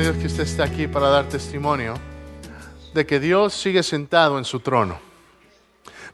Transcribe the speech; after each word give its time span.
Dios 0.00 0.16
que 0.16 0.26
usted 0.26 0.42
está 0.42 0.64
aquí 0.64 0.88
para 0.88 1.08
dar 1.08 1.28
testimonio 1.28 1.94
de 2.92 3.06
que 3.06 3.20
Dios 3.20 3.54
sigue 3.54 3.82
sentado 3.82 4.38
en 4.38 4.44
su 4.44 4.60
trono. 4.60 4.98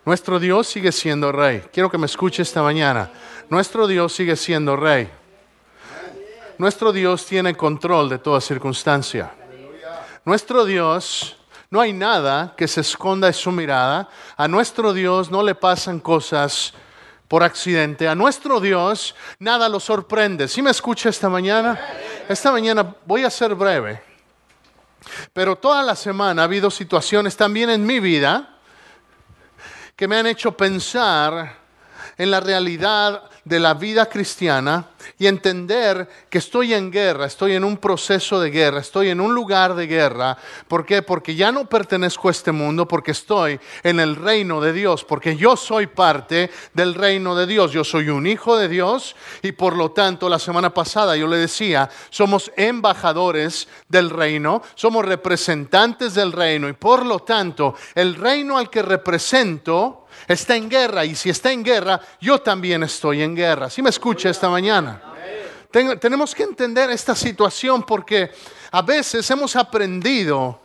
Nuestro 0.05 0.39
Dios 0.39 0.67
sigue 0.67 0.93
siendo 0.93 1.33
rey. 1.33 1.63
Quiero 1.73 1.91
que 1.91 1.97
me 1.97 2.07
escuche 2.07 2.43
esta 2.43 2.63
mañana. 2.63 3.11
Nuestro 3.49 3.87
Dios 3.87 4.13
sigue 4.13 4.37
siendo 4.37 4.77
rey. 4.77 5.11
Nuestro 6.59 6.93
Dios 6.93 7.25
tiene 7.25 7.55
control 7.55 8.09
de 8.11 8.19
toda 8.19 8.41
circunstancia. 8.41 9.33
Nuestro 10.25 10.65
Dios, 10.65 11.37
no 11.71 11.81
hay 11.81 11.93
nada 11.93 12.55
que 12.57 12.69
se 12.69 12.83
esconda 12.83 13.29
en 13.29 13.35
su 13.35 13.51
mirada. 13.51 14.09
A 14.37 14.47
nuestro 14.47 14.93
Dios 14.93 15.31
no 15.31 15.43
le 15.43 15.55
pasan 15.55 16.01
cosas 16.01 16.75
por 17.31 17.45
accidente. 17.45 18.09
A 18.09 18.17
nuestro 18.17 18.59
Dios 18.59 19.15
nada 19.39 19.69
lo 19.69 19.79
sorprende. 19.79 20.49
¿Sí 20.49 20.63
me 20.63 20.73
escucha 20.73 21.11
esta 21.11 21.29
mañana? 21.29 21.81
Esta 22.29 22.51
mañana 22.51 22.97
voy 23.07 23.23
a 23.23 23.31
ser 23.31 23.55
breve. 23.55 24.03
Pero 25.33 25.55
toda 25.55 25.85
la 25.85 25.95
semana 25.95 26.43
ha 26.43 26.47
habido 26.47 26.73
situaciones 26.73 27.37
también 27.37 27.71
en 27.71 27.87
mi 27.87 28.01
vida 28.01 28.59
que 29.95 30.09
me 30.09 30.17
han 30.17 30.27
hecho 30.27 30.57
pensar 30.57 31.57
en 32.19 32.33
la 32.33 32.41
realidad 32.41 33.23
de 33.45 33.61
la 33.61 33.75
vida 33.75 34.07
cristiana 34.07 34.87
y 35.19 35.27
entender 35.27 36.09
que 36.29 36.39
estoy 36.39 36.75
en 36.75 36.91
guerra, 36.91 37.27
estoy 37.27 37.53
en 37.53 37.65
un 37.65 37.77
proceso 37.77 38.41
de 38.41 38.51
guerra, 38.51 38.81
estoy 38.81 39.09
en 39.09 39.21
un 39.21 39.35
lugar 39.35 39.75
de 39.75 39.87
guerra. 39.87 40.37
¿Por 40.69 40.85
qué? 40.85 41.03
Porque 41.03 41.35
ya 41.35 41.53
no 41.53 41.69
pertenezco 41.69 42.29
a 42.29 42.31
este 42.31 42.53
mundo, 42.53 42.87
porque 42.87 43.11
estoy 43.11 43.61
en 43.83 44.01
el 44.01 44.17
reino 44.17 44.61
de 44.61 44.73
Dios, 44.73 45.05
porque 45.05 45.37
yo 45.37 45.57
soy 45.57 45.87
parte 45.87 46.51
del 46.73 46.95
reino 46.95 47.35
de 47.35 47.47
Dios, 47.47 47.73
yo 47.73 47.85
soy 47.85 48.09
un 48.09 48.27
hijo 48.27 48.57
de 48.57 48.69
Dios 48.69 49.17
y 49.43 49.53
por 49.53 49.77
lo 49.77 49.91
tanto 49.91 50.29
la 50.29 50.39
semana 50.39 50.73
pasada 50.73 51.17
yo 51.17 51.27
le 51.27 51.37
decía, 51.37 51.89
somos 52.11 52.53
embajadores 52.57 53.69
del 53.89 54.11
reino, 54.11 54.63
somos 54.75 55.05
representantes 55.05 56.15
del 56.15 56.33
reino 56.33 56.69
y 56.69 56.73
por 56.73 57.05
lo 57.05 57.21
tanto 57.21 57.75
el 57.95 58.15
reino 58.15 58.59
al 58.59 58.71
que 58.71 58.83
represento 58.83 60.07
está 60.27 60.57
en 60.57 60.69
guerra 60.69 61.05
y 61.05 61.15
si 61.15 61.31
está 61.31 61.53
en 61.53 61.63
guerra, 61.63 62.01
yo 62.21 62.41
también 62.41 62.83
estoy 62.83 63.23
en 63.23 63.35
guerra. 63.35 63.71
¿Sí 63.71 63.83
me 63.83 63.91
escucha 63.91 64.31
esta 64.31 64.49
mañana? 64.49 65.00
Tenemos 65.71 66.35
que 66.35 66.43
entender 66.43 66.91
esta 66.91 67.15
situación 67.15 67.83
porque 67.85 68.31
a 68.73 68.83
veces 68.83 69.31
hemos 69.31 69.55
aprendido 69.57 70.61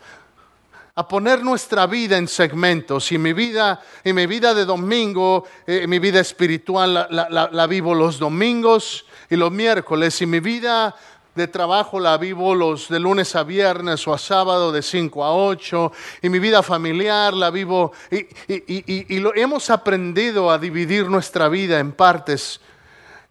a 0.98 1.08
poner 1.08 1.44
nuestra 1.44 1.86
vida 1.88 2.17
en 2.17 2.28
segmentos. 2.28 3.11
Y 3.11 3.17
mi 3.17 3.33
vida, 3.33 3.81
y 4.03 4.14
mi 4.14 4.26
vida 4.26 4.53
de 4.53 4.66
domingo, 4.66 5.45
eh, 5.67 5.86
mi 5.88 6.00
vida 6.00 6.22
espiritual 6.22 7.08
la, 7.11 7.67
vivo 7.67 7.94
los 7.94 8.17
domingos 8.17 9.06
y 9.30 9.36
los 9.36 9.52
miércoles. 9.52 10.22
Y 10.22 10.26
mi 10.26 10.39
vida 10.39 10.95
de 11.36 11.48
trabajo 11.48 12.00
la 12.00 12.17
vivo 12.17 12.56
los 12.56 12.88
de 12.88 13.00
lunes 13.00 13.36
a 13.36 13.44
viernes 13.44 14.08
o 14.08 14.14
a 14.14 14.17
sábado 14.17 14.72
de 14.72 14.81
5 14.81 15.26
a 15.26 15.36
8 15.36 15.92
y 16.22 16.30
mi 16.30 16.39
vida 16.39 16.64
familiar 16.64 17.33
la 17.33 17.52
vivo. 17.52 17.92
Y, 18.09 18.26
y 18.48 19.20
lo, 19.20 19.36
hemos 19.36 19.70
aprendido 19.70 20.50
a 20.50 20.58
dividir 20.58 21.09
nuestra 21.09 21.50
vida 21.50 21.80
en 21.80 21.92
partes 21.92 22.61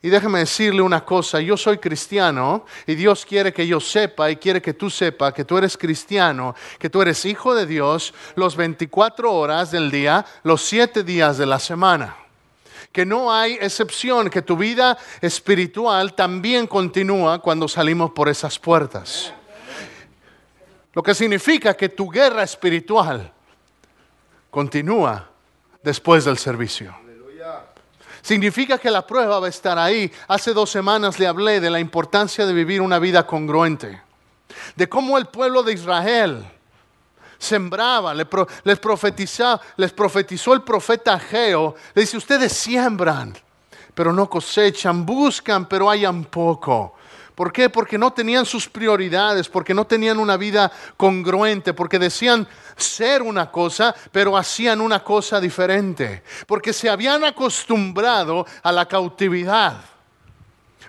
y 0.05 0.11
déjeme 0.11 0.41
decirle 0.41 0.83
una 0.83 1.03
cosa, 1.03 1.41
yo 1.41 1.57
soy 1.57 1.79
cristiano 1.79 2.67
y 2.87 2.95
Dios 2.95 3.25
quiere 3.25 3.55
que 3.55 3.67
yo 3.67 3.81
sepa 3.81 4.31
y 4.31 4.37
quiere 4.37 4.61
que 4.61 4.75
tú 4.75 4.91
sepas 4.91 5.33
que 5.33 5.47
tú 5.47 5.57
eres 5.57 5.79
cristiano, 5.79 6.55
que 6.79 6.91
tú 6.91 7.01
eres 7.01 7.25
hijo 7.25 7.55
de 7.55 7.65
Dios 7.65 8.13
los 8.35 8.55
24 8.55 9.33
horas 9.33 9.71
del 9.71 9.91
día, 9.91 10.27
los 10.43 10.61
7 10.61 11.05
días 11.05 11.39
de 11.39 11.47
la 11.47 11.59
semana. 11.59 12.19
Que 12.93 13.07
no 13.07 13.33
hay 13.33 13.55
excepción, 13.55 14.29
que 14.29 14.43
tu 14.43 14.59
vida 14.59 14.99
espiritual 15.23 16.13
también 16.13 16.67
continúa 16.67 17.39
cuando 17.39 17.67
salimos 17.67 18.11
por 18.11 18.29
esas 18.29 18.59
puertas. 18.59 19.33
Lo 20.93 21.03
que 21.03 21.15
significa 21.15 21.75
que 21.75 21.89
tu 21.89 22.11
guerra 22.11 22.43
espiritual 22.43 23.33
continúa 24.51 25.31
después 25.83 26.27
del 26.27 26.37
servicio. 26.37 27.04
Significa 28.25 28.79
que 28.79 28.91
la 28.91 29.07
prueba 29.07 29.39
va 29.39 29.49
a 29.49 29.51
estar 29.51 29.79
ahí. 29.79 30.11
Hace 30.29 30.55
dos 30.55 30.71
semanas 30.71 31.19
le 31.19 31.27
hablé 31.27 31.61
de 31.61 31.69
la 31.69 31.79
importancia 31.79 32.47
de 32.47 32.55
vivir 32.55 32.81
una 32.81 32.99
vida 32.99 33.27
congruente, 33.27 34.01
de 34.75 34.89
cómo 34.89 35.19
el 35.19 35.27
pueblo 35.27 35.63
de 35.63 35.75
Israel 35.75 36.43
sembraba, 37.39 38.15
les, 38.15 38.79
profetizó, 38.79 39.61
les 39.77 39.93
profetizó 39.93 40.55
el 40.55 40.63
profeta 40.63 41.13
Ageo, 41.13 41.75
le 41.93 42.01
dice, 42.01 42.17
ustedes 42.17 42.51
siembran, 42.55 43.37
pero 43.93 44.11
no 44.11 44.31
cosechan, 44.31 45.05
buscan, 45.05 45.67
pero 45.69 45.91
hayan 45.91 46.25
poco. 46.25 46.95
¿Por 47.35 47.53
qué? 47.53 47.69
Porque 47.69 47.99
no 47.99 48.13
tenían 48.13 48.47
sus 48.47 48.69
prioridades, 48.69 49.49
porque 49.49 49.75
no 49.75 49.87
tenían 49.87 50.21
una 50.21 50.37
vida 50.37 50.71
congruente, 50.97 51.75
porque 51.75 51.99
decían 51.99 52.47
ser 52.77 53.23
una 53.23 53.51
cosa, 53.51 53.95
pero 54.13 54.37
hacían 54.37 54.81
una 54.81 55.03
cosa 55.03 55.41
diferente, 55.41 56.23
porque 56.47 56.73
se 56.73 56.89
habían 56.89 57.25
acostumbrado 57.25 58.47
a 58.63 58.71
la 58.71 58.87
cautividad. 58.87 59.81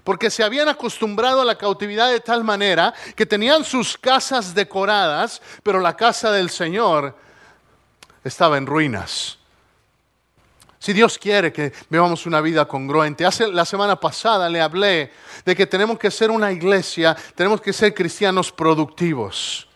Porque 0.03 0.29
se 0.29 0.43
habían 0.43 0.69
acostumbrado 0.69 1.41
a 1.41 1.45
la 1.45 1.57
cautividad 1.57 2.11
de 2.11 2.19
tal 2.19 2.43
manera 2.43 2.93
que 3.15 3.25
tenían 3.25 3.63
sus 3.63 3.97
casas 3.97 4.53
decoradas, 4.53 5.41
pero 5.63 5.79
la 5.79 5.97
casa 5.97 6.31
del 6.31 6.51
Señor 6.51 7.17
estaba 8.23 8.59
en 8.59 8.67
ruinas. 8.67 9.39
Si 10.85 10.93
Dios 10.93 11.17
quiere 11.17 11.51
que 11.51 11.73
vivamos 11.89 12.27
una 12.27 12.41
vida 12.41 12.67
congruente. 12.67 13.25
Hace 13.25 13.47
la 13.47 13.65
semana 13.65 13.99
pasada 13.99 14.47
le 14.47 14.61
hablé 14.61 15.11
de 15.43 15.55
que 15.55 15.65
tenemos 15.65 15.97
que 15.97 16.11
ser 16.11 16.29
una 16.29 16.51
iglesia, 16.51 17.17
tenemos 17.33 17.59
que 17.59 17.73
ser 17.73 17.91
cristianos 17.91 18.51
productivos. 18.51 19.67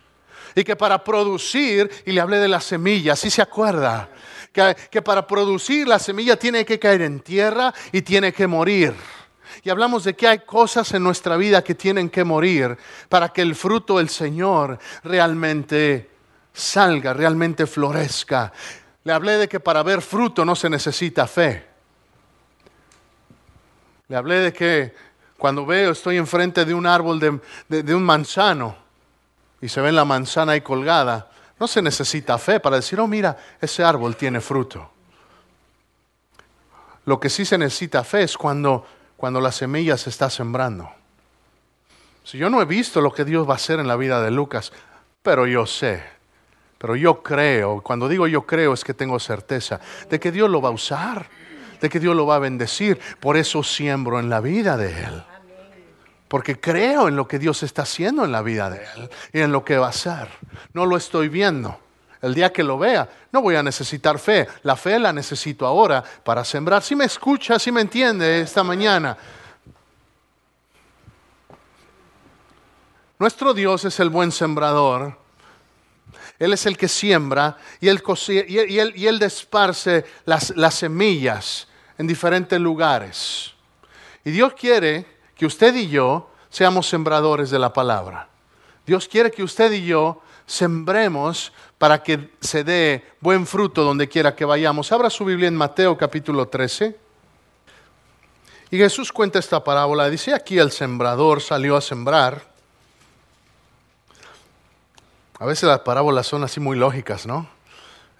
Y 0.53 0.63
que 0.63 0.75
para 0.75 1.03
producir, 1.03 1.89
y 2.05 2.11
le 2.11 2.21
hablé 2.21 2.37
de 2.37 2.47
la 2.47 2.61
semilla, 2.61 3.15
si 3.15 3.31
se 3.31 3.41
acuerda? 3.41 4.07
Que, 4.53 4.77
que 4.91 5.01
para 5.01 5.25
producir 5.25 5.87
la 5.87 5.97
semilla 5.97 6.37
tiene 6.37 6.63
que 6.63 6.77
caer 6.77 7.01
en 7.01 7.21
tierra 7.21 7.73
y 7.91 8.03
tiene 8.03 8.31
que 8.31 8.45
morir. 8.45 8.93
Y 9.63 9.71
hablamos 9.71 10.03
de 10.03 10.15
que 10.15 10.27
hay 10.27 10.39
cosas 10.41 10.93
en 10.93 11.01
nuestra 11.01 11.37
vida 11.37 11.63
que 11.63 11.73
tienen 11.73 12.11
que 12.11 12.23
morir 12.23 12.77
para 13.09 13.29
que 13.29 13.41
el 13.41 13.55
fruto 13.55 13.97
del 13.97 14.09
Señor 14.09 14.77
realmente 15.03 16.07
salga, 16.53 17.13
realmente 17.13 17.65
florezca. 17.65 18.53
Le 19.03 19.13
hablé 19.13 19.37
de 19.37 19.47
que 19.47 19.59
para 19.59 19.83
ver 19.83 20.01
fruto 20.01 20.43
no 20.43 20.55
se 20.55 20.69
necesita 20.69 21.27
fe. 21.27 21.65
Le 24.07 24.15
hablé 24.15 24.39
de 24.39 24.53
que 24.53 24.93
cuando 25.37 25.65
veo, 25.65 25.91
estoy 25.91 26.17
enfrente 26.17 26.65
de 26.65 26.73
un 26.73 26.85
árbol 26.85 27.19
de, 27.19 27.95
un 27.95 28.03
manzano 28.03 28.75
y 29.61 29.69
se 29.69 29.79
ve 29.79 29.91
la 29.91 30.03
manzana 30.03 30.53
ahí 30.53 30.61
colgada, 30.61 31.31
no 31.59 31.67
se 31.67 31.81
necesita 31.81 32.37
fe 32.37 32.59
para 32.59 32.77
decir, 32.77 32.99
oh 32.99 33.07
mira, 33.07 33.37
ese 33.61 33.83
árbol 33.83 34.15
tiene 34.15 34.41
fruto. 34.41 34.91
Lo 37.05 37.19
que 37.19 37.29
sí 37.29 37.45
se 37.45 37.57
necesita 37.57 38.03
fe 38.03 38.23
es 38.23 38.37
cuando, 38.37 38.85
cuando 39.15 39.39
la 39.39 39.51
semilla 39.51 39.97
se 39.97 40.09
está 40.09 40.29
sembrando. 40.29 40.89
Si 42.23 42.37
yo 42.37 42.49
no 42.49 42.61
he 42.61 42.65
visto 42.65 43.01
lo 43.01 43.11
que 43.11 43.25
Dios 43.25 43.47
va 43.47 43.53
a 43.53 43.55
hacer 43.55 43.79
en 43.79 43.87
la 43.87 43.95
vida 43.95 44.21
de 44.21 44.31
Lucas, 44.31 44.71
pero 45.23 45.47
yo 45.47 45.65
sé 45.65 46.18
pero 46.79 46.95
yo 46.95 47.21
creo, 47.21 47.81
cuando 47.81 48.07
digo 48.07 48.25
yo 48.25 48.47
creo 48.47 48.73
es 48.73 48.85
que 48.85 48.93
tengo 48.93 49.19
certeza 49.19 49.81
de 50.09 50.17
que 50.17 50.31
Dios 50.31 50.49
lo 50.49 50.61
va 50.61 50.69
a 50.69 50.71
usar, 50.71 51.27
de 51.81 51.89
que 51.89 51.99
Dios 51.99 52.15
lo 52.15 52.25
va 52.25 52.35
a 52.35 52.39
bendecir. 52.39 52.97
Por 53.19 53.35
eso 53.35 53.63
siembro 53.63 54.17
en 54.17 54.29
la 54.29 54.39
vida 54.39 54.77
de 54.77 54.91
Él. 55.03 55.23
Porque 56.29 56.59
creo 56.59 57.09
en 57.09 57.17
lo 57.17 57.27
que 57.27 57.37
Dios 57.37 57.63
está 57.63 57.81
haciendo 57.81 58.23
en 58.23 58.31
la 58.31 58.41
vida 58.41 58.69
de 58.69 58.77
Él 58.77 59.09
y 59.33 59.39
en 59.41 59.51
lo 59.51 59.65
que 59.65 59.77
va 59.77 59.87
a 59.87 59.89
hacer. 59.89 60.29
No 60.73 60.85
lo 60.85 60.95
estoy 60.95 61.27
viendo. 61.27 61.77
El 62.21 62.33
día 62.33 62.53
que 62.53 62.63
lo 62.63 62.77
vea, 62.77 63.09
no 63.33 63.41
voy 63.41 63.55
a 63.55 63.63
necesitar 63.63 64.17
fe. 64.17 64.47
La 64.63 64.77
fe 64.77 64.99
la 64.99 65.11
necesito 65.11 65.65
ahora 65.65 66.01
para 66.23 66.45
sembrar. 66.45 66.81
Si 66.81 66.95
me 66.95 67.05
escucha, 67.05 67.59
si 67.59 67.73
me 67.73 67.81
entiende 67.81 68.41
esta 68.41 68.63
mañana. 68.63 69.17
Nuestro 73.17 73.53
Dios 73.53 73.83
es 73.83 73.99
el 73.99 74.09
buen 74.09 74.31
sembrador 74.31 75.28
él 76.39 76.53
es 76.53 76.65
el 76.65 76.77
que 76.77 76.87
siembra 76.87 77.57
y 77.81 77.89
Él, 77.89 79.19
desparce 79.19 80.05
las, 80.25 80.55
las 80.55 80.75
semillas 80.75 81.67
en 81.97 82.07
diferentes 82.07 82.59
lugares. 82.59 83.53
Y 84.23 84.31
Dios 84.31 84.53
quiere 84.53 85.05
que 85.35 85.45
usted 85.45 85.75
y 85.75 85.89
yo 85.89 86.31
seamos 86.49 86.87
sembradores 86.87 87.49
de 87.49 87.59
la 87.59 87.73
palabra. 87.73 88.29
Dios 88.85 89.07
quiere 89.07 89.29
que 89.31 89.43
usted 89.43 89.71
y 89.73 89.85
yo 89.85 90.21
sembremos 90.45 91.51
para 91.77 92.01
que 92.01 92.31
se 92.39 92.63
dé 92.63 93.05
buen 93.19 93.45
fruto 93.45 93.83
donde 93.83 94.07
quiera 94.07 94.33
que 94.33 94.45
vayamos. 94.45 94.91
Abra 94.93 95.09
su 95.09 95.25
Biblia 95.25 95.49
en 95.49 95.55
Mateo 95.55 95.97
capítulo 95.97 96.47
13. 96.47 96.97
Y 98.71 98.77
Jesús 98.77 99.11
cuenta 99.11 99.39
esta 99.39 99.61
parábola. 99.63 100.09
Dice, 100.09 100.33
aquí 100.33 100.57
el 100.57 100.71
sembrador 100.71 101.41
salió 101.41 101.75
a 101.75 101.81
sembrar. 101.81 102.48
A 105.39 105.45
veces 105.45 105.63
las 105.63 105.79
parábolas 105.79 106.27
son 106.27 106.43
así 106.43 106.59
muy 106.59 106.77
lógicas, 106.77 107.25
¿no? 107.25 107.47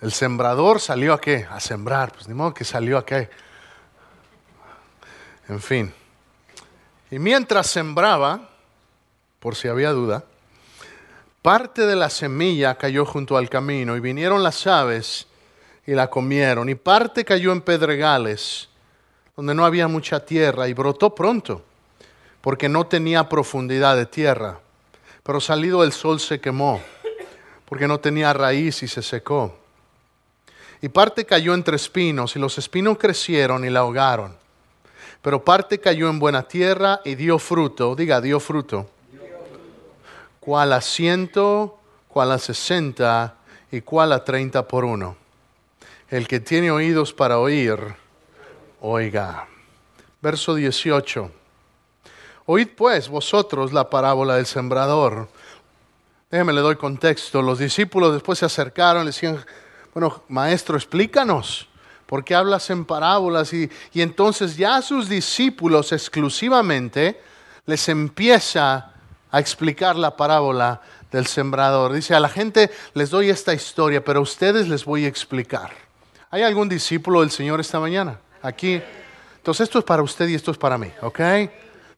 El 0.02 0.14
sembrador 0.14 0.80
salió 0.80 1.14
a 1.14 1.20
qué? 1.20 1.46
A 1.50 1.60
sembrar. 1.60 2.14
Pues 2.14 2.30
ni 2.30 2.34
modo 2.34 2.54
que 2.54 2.64
salió 2.64 2.98
a 2.98 3.06
qué. 3.06 3.30
En 5.50 5.60
fin. 5.60 5.94
Y 7.12 7.20
mientras 7.20 7.68
sembraba, 7.68 8.50
por 9.40 9.56
si 9.56 9.68
había 9.68 9.92
duda, 9.92 10.24
parte 11.42 11.86
de 11.86 11.98
la 11.98 12.10
semilla 12.10 12.76
cayó 12.76 13.06
junto 13.06 13.36
al 13.36 13.50
camino 13.50 13.98
y 13.98 14.00
vinieron 14.00 14.42
las 14.42 14.66
aves 14.66 15.28
y 15.86 15.94
la 15.94 16.10
comieron. 16.10 16.70
Y 16.70 16.76
parte 16.76 17.26
cayó 17.26 17.52
en 17.52 17.62
pedregales, 17.62 18.70
donde 19.36 19.54
no 19.54 19.66
había 19.66 19.90
mucha 19.90 20.24
tierra 20.24 20.70
y 20.70 20.74
brotó 20.74 21.14
pronto, 21.14 21.64
porque 22.40 22.70
no 22.70 22.86
tenía 22.86 23.28
profundidad 23.28 23.98
de 23.98 24.06
tierra. 24.06 24.60
Pero 25.24 25.42
salido 25.42 25.84
el 25.84 25.92
sol 25.92 26.20
se 26.20 26.40
quemó, 26.40 26.82
porque 27.70 27.88
no 27.88 28.00
tenía 28.00 28.34
raíz 28.34 28.82
y 28.82 28.88
se 28.88 29.04
secó. 29.04 29.56
Y 30.82 30.90
parte 30.90 31.26
cayó 31.26 31.54
entre 31.54 31.76
espinos, 31.76 32.36
y 32.36 32.40
los 32.40 32.58
espinos 32.58 32.98
crecieron 32.98 33.64
y 33.64 33.70
la 33.70 33.82
ahogaron. 33.82 34.36
Pero 35.22 35.44
parte 35.44 35.80
cayó 35.80 36.10
en 36.10 36.18
buena 36.18 36.44
tierra 36.44 37.02
y 37.06 37.14
dio 37.14 37.38
fruto, 37.38 37.96
diga, 37.96 38.22
dio 38.22 38.40
fruto. 38.40 38.90
Cual 40.40 40.74
a 40.74 40.82
ciento, 40.82 41.78
cual 42.08 42.32
a 42.32 42.40
sesenta 42.40 43.36
y 43.72 43.82
cual 43.82 44.14
a 44.14 44.24
treinta 44.24 44.68
por 44.68 44.84
uno. 44.84 45.16
El 46.10 46.28
que 46.28 46.40
tiene 46.40 46.72
oídos 46.72 47.14
para 47.14 47.38
oír, 47.38 47.78
oiga. 48.82 49.48
Verso 50.22 50.56
18. 50.56 51.32
Oíd 52.48 52.70
pues 52.76 53.10
vosotros 53.10 53.74
la 53.74 53.92
parábola 53.92 54.38
del 54.38 54.48
sembrador. 54.48 55.30
Déjeme 56.32 56.54
le 56.54 56.62
doy 56.62 56.76
contexto. 56.76 57.42
Los 57.42 57.60
discípulos 57.60 58.14
después 58.14 58.40
se 58.40 58.46
acercaron 58.46 59.04
le 59.04 59.10
decían, 59.10 59.44
bueno, 59.94 60.24
maestro, 60.28 60.78
explícanos, 60.78 61.68
¿por 62.06 62.24
qué 62.24 62.36
hablas 62.36 62.70
en 62.70 62.86
parábolas? 62.86 63.52
Y, 63.54 63.70
y 63.94 64.02
entonces 64.02 64.56
ya 64.56 64.76
a 64.76 64.82
sus 64.82 65.10
discípulos 65.10 65.92
exclusivamente 65.92 67.20
les 67.66 67.90
empieza 67.90 68.92
a 69.32 69.40
explicar 69.40 69.96
la 69.96 70.16
parábola 70.16 70.82
del 71.12 71.26
sembrador. 71.26 71.94
Dice, 71.94 72.14
a 72.14 72.20
la 72.20 72.30
gente 72.30 72.70
les 72.94 73.10
doy 73.10 73.30
esta 73.30 73.54
historia, 73.54 74.04
pero 74.04 74.20
a 74.20 74.24
ustedes 74.24 74.68
les 74.68 74.86
voy 74.86 75.06
a 75.06 75.08
explicar. 75.08 75.72
¿Hay 76.30 76.44
algún 76.44 76.70
discípulo 76.70 77.22
del 77.22 77.32
Señor 77.32 77.60
esta 77.60 77.80
mañana? 77.80 78.20
Aquí. 78.44 78.82
Entonces 79.38 79.64
esto 79.64 79.80
es 79.80 79.86
para 79.86 80.04
usted 80.04 80.28
y 80.28 80.36
esto 80.36 80.52
es 80.52 80.58
para 80.58 80.78
mí, 80.78 80.92
¿ok? 81.02 81.20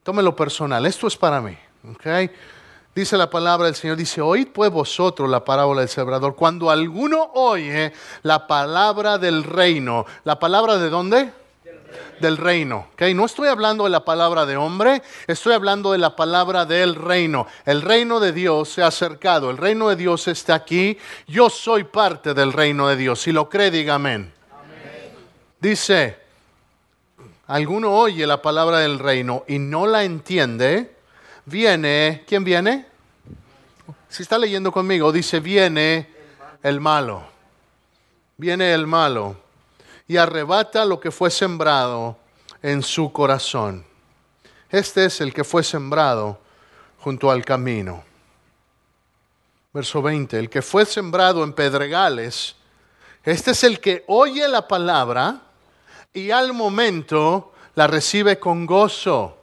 Tómelo 0.03 0.35
personal, 0.35 0.85
esto 0.85 1.07
es 1.07 1.17
para 1.17 1.41
mí, 1.41 1.57
¿ok? 1.89 2.31
Dice 2.93 3.15
la 3.15 3.29
palabra 3.29 3.67
del 3.67 3.75
Señor, 3.75 3.95
dice, 3.95 4.19
oíd 4.19 4.49
pues 4.53 4.69
vosotros 4.69 5.29
la 5.29 5.45
parábola 5.45 5.79
del 5.79 5.89
sembrador. 5.89 6.35
Cuando 6.35 6.69
alguno 6.69 7.31
oye 7.35 7.93
la 8.23 8.47
palabra 8.47 9.17
del 9.17 9.45
reino, 9.45 10.05
¿la 10.25 10.38
palabra 10.39 10.77
de 10.77 10.89
dónde? 10.89 11.31
Del 12.19 12.35
reino. 12.35 12.88
¿okay? 12.93 13.13
No 13.13 13.25
estoy 13.25 13.47
hablando 13.47 13.85
de 13.85 13.91
la 13.91 14.03
palabra 14.03 14.45
de 14.45 14.57
hombre, 14.57 15.01
estoy 15.25 15.53
hablando 15.53 15.93
de 15.93 15.99
la 15.99 16.17
palabra 16.17 16.65
del 16.65 16.95
reino. 16.95 17.47
El 17.65 17.81
reino 17.81 18.19
de 18.19 18.33
Dios 18.33 18.67
se 18.67 18.83
ha 18.83 18.88
acercado, 18.88 19.49
el 19.49 19.57
reino 19.57 19.88
de 19.88 19.95
Dios 19.95 20.27
está 20.27 20.55
aquí. 20.55 20.97
Yo 21.27 21.49
soy 21.49 21.85
parte 21.85 22.33
del 22.33 22.51
reino 22.51 22.89
de 22.89 22.97
Dios. 22.97 23.21
Si 23.21 23.31
lo 23.31 23.47
cree, 23.47 23.71
diga 23.71 23.95
amén. 23.95 24.33
amén. 24.51 25.13
Dice, 25.61 26.17
alguno 27.47 27.93
oye 27.93 28.27
la 28.27 28.41
palabra 28.41 28.79
del 28.79 28.99
reino 28.99 29.45
y 29.47 29.59
no 29.59 29.88
la 29.88 30.03
entiende 30.03 31.00
viene, 31.45 32.23
¿quién 32.27 32.43
viene? 32.43 32.85
Si 34.09 34.23
está 34.23 34.38
leyendo 34.38 34.71
conmigo, 34.71 35.11
dice, 35.11 35.39
viene 35.39 36.09
el 36.63 36.79
malo. 36.79 37.23
Viene 38.38 38.73
el 38.73 38.88
malo 38.88 39.38
y 40.07 40.17
arrebata 40.17 40.83
lo 40.83 40.99
que 40.99 41.11
fue 41.11 41.29
sembrado 41.29 42.17
en 42.61 42.83
su 42.83 43.11
corazón. 43.11 43.85
Este 44.69 45.05
es 45.05 45.21
el 45.21 45.33
que 45.33 45.43
fue 45.43 45.63
sembrado 45.63 46.39
junto 46.99 47.31
al 47.31 47.45
camino. 47.45 48.03
Verso 49.73 50.01
20, 50.01 50.38
el 50.38 50.49
que 50.49 50.61
fue 50.61 50.85
sembrado 50.85 51.43
en 51.43 51.53
pedregales, 51.53 52.55
este 53.23 53.51
es 53.51 53.63
el 53.63 53.79
que 53.79 54.03
oye 54.07 54.47
la 54.47 54.67
palabra 54.67 55.41
y 56.13 56.31
al 56.31 56.53
momento 56.53 57.53
la 57.75 57.88
recibe 57.88 58.39
con 58.39 58.65
gozo 58.65 59.40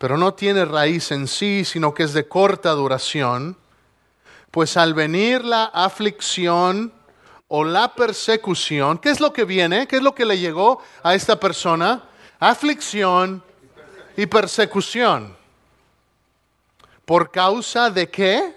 pero 0.00 0.16
no 0.16 0.32
tiene 0.32 0.64
raíz 0.64 1.10
en 1.10 1.28
sí, 1.28 1.62
sino 1.62 1.92
que 1.92 2.04
es 2.04 2.14
de 2.14 2.26
corta 2.26 2.70
duración, 2.70 3.54
pues 4.50 4.78
al 4.78 4.94
venir 4.94 5.44
la 5.44 5.64
aflicción 5.64 6.90
o 7.48 7.64
la 7.64 7.94
persecución, 7.94 8.96
¿qué 8.96 9.10
es 9.10 9.20
lo 9.20 9.30
que 9.30 9.44
viene? 9.44 9.86
¿Qué 9.86 9.96
es 9.96 10.02
lo 10.02 10.14
que 10.14 10.24
le 10.24 10.38
llegó 10.38 10.80
a 11.02 11.14
esta 11.14 11.38
persona? 11.38 12.02
Aflicción 12.38 13.44
y 14.16 14.24
persecución. 14.24 15.36
¿Por 17.04 17.30
causa 17.30 17.90
de 17.90 18.08
qué? 18.08 18.56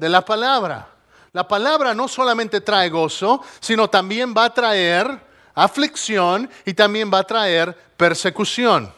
De 0.00 0.08
la 0.08 0.24
palabra. 0.24 0.88
La 1.32 1.46
palabra 1.46 1.94
no 1.94 2.08
solamente 2.08 2.60
trae 2.60 2.90
gozo, 2.90 3.40
sino 3.60 3.88
también 3.88 4.34
va 4.36 4.46
a 4.46 4.52
traer 4.52 5.16
aflicción 5.54 6.50
y 6.64 6.74
también 6.74 7.08
va 7.08 7.20
a 7.20 7.24
traer 7.24 7.72
persecución. 7.96 8.95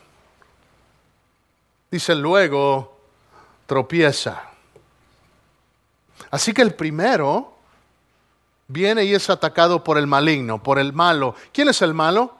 Dice 1.90 2.14
luego, 2.14 2.99
tropieza. 3.67 4.50
Así 6.31 6.52
que 6.52 6.62
el 6.62 6.75
primero 6.75 7.55
viene 8.67 9.05
y 9.05 9.14
es 9.14 9.31
atacado 9.31 9.82
por 9.82 9.96
el 9.96 10.06
maligno, 10.06 10.62
por 10.62 10.79
el 10.79 10.93
malo. 10.93 11.35
¿Quién 11.52 11.69
es 11.69 11.81
el 11.81 11.94
malo? 11.94 12.35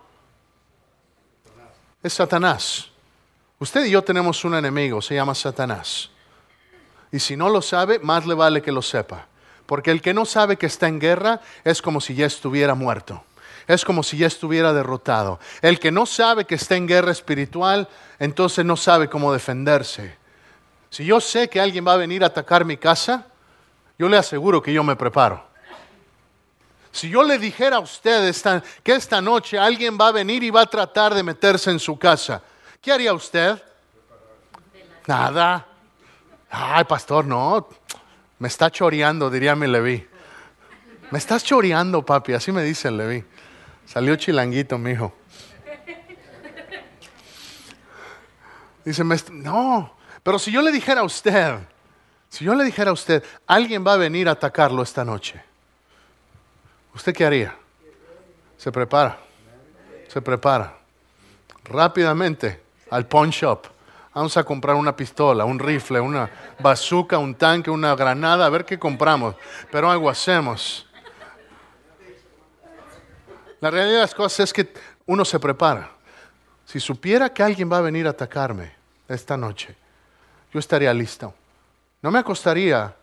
Es 2.03 2.13
Satanás. 2.13 2.89
Usted 3.59 3.87
y 3.87 3.91
yo 3.91 4.03
tenemos 4.03 4.45
un 4.45 4.55
enemigo, 4.55 5.01
se 5.01 5.15
llama 5.15 5.35
Satanás. 5.35 6.11
Y 7.11 7.19
si 7.19 7.37
no 7.37 7.49
lo 7.49 7.63
sabe, 7.63 7.99
más 7.99 8.27
le 8.27 8.35
vale 8.35 8.61
que 8.61 8.71
lo 8.71 8.83
sepa. 8.83 9.27
Porque 9.67 9.91
el 9.91 10.03
que 10.03 10.15
no 10.15 10.25
sabe 10.27 10.57
que 10.57 10.67
está 10.67 10.89
en 10.89 11.01
guerra 11.01 11.41
es 11.65 11.81
como 11.81 12.01
si 12.01 12.15
ya 12.15 12.27
estuviera 12.27 12.75
muerto 12.75 13.25
es 13.69 13.85
como 13.85 14.03
si 14.03 14.17
ya 14.17 14.27
estuviera 14.27 14.73
derrotado. 14.73 15.39
El 15.61 15.79
que 15.79 15.93
no 15.93 16.07
sabe 16.07 16.47
que 16.47 16.55
está 16.55 16.75
en 16.75 16.89
guerra 16.89 17.13
espiritual, 17.13 17.87
entonces 18.19 18.65
no 18.65 18.77
sabe 18.77 19.09
cómo 19.09 19.33
defenderse. 19.33 20.17
Si 20.89 21.05
yo 21.05 21.21
sé 21.21 21.49
que 21.49 21.61
alguien 21.61 21.87
va 21.87 21.93
a 21.93 21.99
venir 21.99 22.25
a 22.25 22.29
atacar 22.29 22.65
mi 22.65 22.79
casa, 22.79 23.27
yo 23.99 24.09
le 24.09 24.17
aseguro 24.17 24.63
que 24.63 24.73
yo 24.73 24.83
me 24.83 24.97
preparo. 24.97 25.47
Si 26.91 27.11
yo 27.11 27.23
le 27.23 27.39
dijera 27.39 27.77
a 27.77 27.81
usted 27.81 28.35
que 28.83 28.95
esta 28.95 29.21
noche 29.21 29.59
alguien 29.59 29.99
va 30.01 30.09
a 30.09 30.13
venir 30.13 30.43
y 30.43 30.51
va 30.51 30.63
a 30.63 30.67
tratar 30.67 31.15
de 31.15 31.23
meterse 31.23 31.71
en 31.71 31.79
su 31.79 31.99
casa, 31.99 32.43
¿qué 32.81 32.91
haría 32.91 33.13
usted? 33.13 33.63
Nada. 35.07 35.67
Ay, 36.51 36.85
pastor, 36.85 37.27
no. 37.27 37.69
Me 38.39 38.49
está 38.49 38.71
choreando, 38.71 39.29
diría 39.29 39.55
mi 39.55 39.67
Leví. 39.67 40.07
Me 41.11 41.19
estás 41.19 41.45
choreando, 41.45 42.05
papi, 42.05 42.33
así 42.33 42.51
me 42.51 42.63
dice 42.63 42.89
el 42.89 42.97
Leví. 42.97 43.25
Salió 43.89 44.17
chilanguito, 44.17 44.77
mi 44.77 44.91
hijo. 44.91 45.15
Dice, 48.85 49.03
no, 49.33 49.95
pero 50.23 50.39
si 50.39 50.53
yo 50.53 50.61
le 50.61 50.71
dijera 50.71 51.01
a 51.01 51.05
usted, 51.05 51.59
si 52.29 52.45
yo 52.45 52.55
le 52.55 52.65
dijera 52.65 52.91
a 52.91 52.93
usted, 52.93 53.25
alguien 53.47 53.87
va 53.87 53.95
a 53.95 53.97
venir 53.97 54.29
a 54.29 54.33
atacarlo 54.33 54.83
esta 54.83 55.05
noche, 55.05 55.43
¿usted 56.95 57.15
qué 57.15 57.25
haría? 57.25 57.57
Se 58.59 58.71
prepara, 58.71 59.19
se 60.07 60.21
prepara. 60.21 60.77
Rápidamente 61.65 62.63
al 62.91 63.07
pawn 63.07 63.31
shop. 63.31 63.67
Vamos 64.15 64.37
a 64.37 64.45
comprar 64.45 64.77
una 64.77 64.97
pistola, 64.97 65.45
un 65.45 65.59
rifle, 65.59 66.01
una 66.01 66.29
bazooka, 66.59 67.19
un 67.19 67.35
tanque, 67.35 67.71
una 67.71 67.95
granada, 67.95 68.47
a 68.47 68.51
ver 68.51 68.65
qué 68.65 68.79
compramos. 68.79 69.35
Pero 69.71 69.91
algo 69.91 70.11
hacemos. 70.11 70.88
La 73.61 73.71
realidad 73.71 73.95
de 73.95 74.03
las 74.03 74.15
cosas 74.15 74.41
es 74.41 74.53
que 74.53 74.73
uno 75.07 75.25
se 75.25 75.41
prepara. 75.41 75.91
Si 76.65 76.81
supiera 76.81 77.33
que 77.33 77.43
alguien 77.43 77.71
va 77.71 77.79
a 77.79 77.83
venir 77.83 78.07
a 78.07 78.11
atacarme 78.11 78.73
esta 79.09 79.37
noche, 79.37 79.75
yo 80.53 80.61
estaría 80.61 80.93
listo. 80.93 81.35
No 82.03 82.11
me 82.11 82.19
acostaría. 82.19 82.95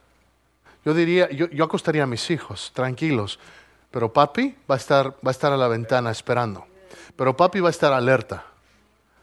Yo 0.84 0.94
diría, 0.94 1.30
yo, 1.32 1.64
acostaría 1.64 2.04
a 2.04 2.08
mis 2.08 2.30
hijos, 2.30 2.72
tranquilos. 2.74 3.40
Pero 3.92 4.14
papi 4.14 4.56
va 4.70 4.76
a, 4.76 4.78
estar, 4.78 5.08
va 5.08 5.30
a 5.30 5.32
estar 5.32 5.52
a 5.52 5.58
la 5.58 5.68
ventana 5.68 6.12
esperando. 6.12 6.66
Pero 7.16 7.36
papi 7.36 7.60
va 7.60 7.70
a 7.70 7.72
estar 7.72 7.92
alerta. 7.92 8.46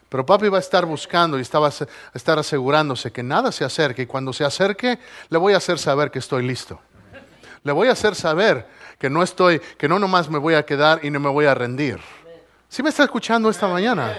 Pero 0.09 0.25
papi 0.25 0.49
va 0.49 0.57
a 0.57 0.61
estar 0.61 0.85
buscando 0.85 1.39
y 1.39 1.41
estaba 1.41 1.69
estar 2.13 2.37
asegurándose 2.37 3.11
que 3.11 3.23
nada 3.23 3.51
se 3.51 3.63
acerque. 3.63 4.03
Y 4.03 4.05
cuando 4.05 4.33
se 4.33 4.43
acerque, 4.43 4.99
le 5.29 5.37
voy 5.37 5.53
a 5.53 5.57
hacer 5.57 5.79
saber 5.79 6.11
que 6.11 6.19
estoy 6.19 6.45
listo. 6.45 6.79
Le 7.63 7.71
voy 7.71 7.87
a 7.87 7.93
hacer 7.93 8.15
saber 8.15 8.67
que 8.99 9.09
no 9.09 9.23
estoy, 9.23 9.59
que 9.77 9.87
no 9.87 9.99
nomás 9.99 10.29
me 10.29 10.37
voy 10.37 10.53
a 10.53 10.65
quedar 10.65 11.03
y 11.03 11.09
no 11.09 11.19
me 11.19 11.29
voy 11.29 11.45
a 11.45 11.53
rendir. 11.53 11.99
¿Sí 12.69 12.83
me 12.83 12.89
está 12.89 13.03
escuchando 13.03 13.49
esta 13.49 13.67
mañana? 13.67 14.15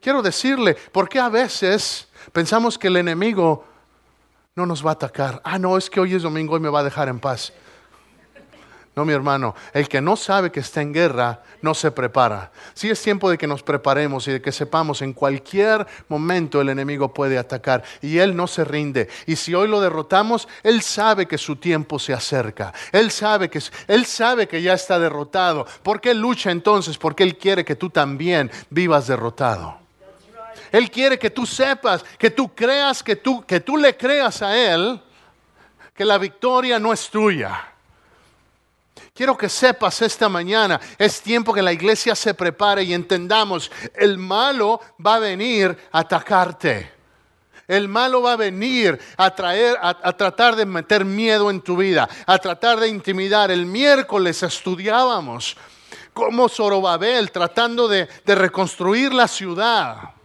Quiero 0.00 0.22
decirle, 0.22 0.74
¿por 0.74 1.08
qué 1.08 1.18
a 1.18 1.28
veces 1.28 2.08
pensamos 2.32 2.78
que 2.78 2.88
el 2.88 2.96
enemigo 2.96 3.64
no 4.54 4.66
nos 4.66 4.84
va 4.84 4.90
a 4.90 4.94
atacar? 4.94 5.40
Ah, 5.44 5.58
no, 5.58 5.76
es 5.76 5.88
que 5.88 6.00
hoy 6.00 6.14
es 6.14 6.22
domingo 6.22 6.56
y 6.56 6.60
me 6.60 6.68
va 6.68 6.80
a 6.80 6.84
dejar 6.84 7.08
en 7.08 7.18
paz. 7.18 7.52
No, 8.96 9.04
mi 9.04 9.12
hermano, 9.12 9.54
el 9.74 9.90
que 9.90 10.00
no 10.00 10.16
sabe 10.16 10.50
que 10.50 10.60
está 10.60 10.80
en 10.80 10.94
guerra 10.94 11.42
no 11.60 11.74
se 11.74 11.90
prepara. 11.90 12.50
Sí 12.72 12.88
es 12.88 13.02
tiempo 13.02 13.28
de 13.28 13.36
que 13.36 13.46
nos 13.46 13.62
preparemos 13.62 14.26
y 14.26 14.32
de 14.32 14.40
que 14.40 14.52
sepamos 14.52 15.02
en 15.02 15.12
cualquier 15.12 15.86
momento 16.08 16.62
el 16.62 16.70
enemigo 16.70 17.12
puede 17.12 17.36
atacar 17.36 17.84
y 18.00 18.16
él 18.16 18.34
no 18.34 18.46
se 18.46 18.64
rinde. 18.64 19.10
Y 19.26 19.36
si 19.36 19.52
hoy 19.52 19.68
lo 19.68 19.82
derrotamos, 19.82 20.48
él 20.62 20.80
sabe 20.80 21.26
que 21.26 21.36
su 21.36 21.56
tiempo 21.56 21.98
se 21.98 22.14
acerca. 22.14 22.72
Él 22.90 23.10
sabe 23.10 23.50
que 23.50 23.60
él 23.86 24.06
sabe 24.06 24.48
que 24.48 24.62
ya 24.62 24.72
está 24.72 24.98
derrotado. 24.98 25.66
¿Por 25.82 26.00
qué 26.00 26.14
lucha 26.14 26.50
entonces? 26.50 26.96
Porque 26.96 27.22
él 27.22 27.36
quiere 27.36 27.66
que 27.66 27.76
tú 27.76 27.90
también 27.90 28.50
vivas 28.70 29.08
derrotado. 29.08 29.76
Él 30.72 30.90
quiere 30.90 31.18
que 31.18 31.28
tú 31.28 31.44
sepas, 31.44 32.02
que 32.16 32.30
tú 32.30 32.54
creas, 32.54 33.02
que 33.02 33.16
tú, 33.16 33.44
que 33.44 33.60
tú 33.60 33.76
le 33.76 33.94
creas 33.94 34.40
a 34.40 34.56
Él, 34.56 34.98
que 35.92 36.06
la 36.06 36.16
victoria 36.16 36.78
no 36.78 36.94
es 36.94 37.10
tuya 37.10 37.75
Quiero 39.16 39.34
que 39.34 39.48
sepas 39.48 40.02
esta 40.02 40.28
mañana, 40.28 40.78
es 40.98 41.22
tiempo 41.22 41.54
que 41.54 41.62
la 41.62 41.72
iglesia 41.72 42.14
se 42.14 42.34
prepare 42.34 42.82
y 42.82 42.92
entendamos, 42.92 43.72
el 43.94 44.18
malo 44.18 44.78
va 45.04 45.14
a 45.14 45.20
venir 45.20 45.74
a 45.90 46.00
atacarte. 46.00 46.92
El 47.66 47.88
malo 47.88 48.20
va 48.20 48.34
a 48.34 48.36
venir 48.36 49.00
a, 49.16 49.34
traer, 49.34 49.78
a, 49.80 50.12
tratar 50.12 50.54
de 50.54 50.66
meter 50.66 51.06
miedo 51.06 51.48
en 51.48 51.62
tu 51.62 51.78
vida, 51.78 52.06
a 52.26 52.36
tratar 52.36 52.78
de 52.78 52.88
intimidar. 52.88 53.50
El 53.50 53.64
miércoles 53.64 54.42
estudiábamos 54.42 55.56
cómo 56.12 56.50
Zorobabel 56.50 57.32
tratando 57.32 57.88
de 57.88 58.08
reconstruir 58.26 59.14
la 59.14 59.28
ciudad 59.28 60.15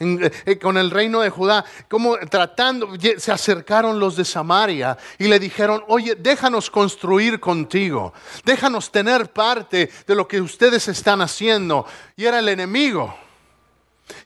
eh, 0.00 0.58
con 0.60 0.76
el 0.76 0.90
reino 0.90 1.20
de 1.20 1.30
Judá, 1.30 1.64
como 1.88 2.16
tratando, 2.18 2.88
se 3.16 3.30
acercaron 3.30 4.00
los 4.00 4.16
de 4.16 4.24
Samaria 4.24 4.98
y 5.18 5.28
le 5.28 5.38
dijeron, 5.38 5.84
oye, 5.86 6.16
déjanos 6.16 6.68
construir 6.68 7.38
contigo, 7.38 8.12
déjanos 8.44 8.90
tener 8.90 9.32
parte 9.32 9.90
de 10.06 10.14
lo 10.14 10.26
que 10.26 10.40
ustedes 10.40 10.88
están 10.88 11.20
haciendo. 11.20 11.86
Y 12.16 12.24
era 12.24 12.40
el 12.40 12.48
enemigo. 12.48 13.14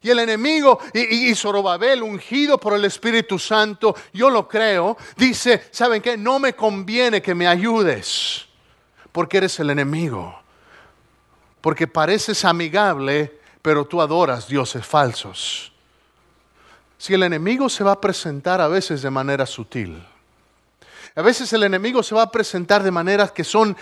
Y 0.03 0.11
el 0.11 0.19
enemigo, 0.19 0.81
y, 0.93 1.31
y, 1.31 1.35
Zorobabel, 1.35 2.03
ungido 2.03 2.59
por 2.59 2.73
el 2.73 2.85
Espíritu 2.85 3.39
Santo, 3.39 3.95
yo 4.13 4.29
lo 4.31 4.49
creo, 4.49 4.97
dice, 5.17 5.65
¿saben 5.71 6.03
qué? 6.03 6.17
No 6.17 6.39
me 6.41 6.55
conviene 6.55 7.23
que 7.23 7.35
me 7.35 7.47
ayudes, 7.47 8.47
porque 9.13 9.37
eres 9.37 9.61
el 9.61 9.71
enemigo. 9.71 10.35
Porque 11.61 11.87
pareces 11.87 12.45
amigable, 12.45 13.38
pero 13.63 13.87
tú 13.87 14.01
adoras 14.01 14.49
dioses 14.49 14.87
falsos. 14.87 15.73
Si 16.97 17.15
el 17.15 17.23
enemigo 17.23 17.69
se 17.69 17.85
va 17.85 17.93
a 17.93 18.01
presentar 18.01 18.61
a 18.61 18.69
veces 18.69 19.03
de 19.03 19.11
manera 19.11 19.47
sutil, 19.47 20.05
a 21.15 21.23
veces 21.23 21.53
el 21.53 21.63
enemigo 21.63 22.03
se 22.03 22.15
va 22.15 22.23
a 22.23 22.31
presentar 22.31 22.83
de 22.83 22.91
maneras 22.91 23.33
que 23.33 23.45
son, 23.45 23.77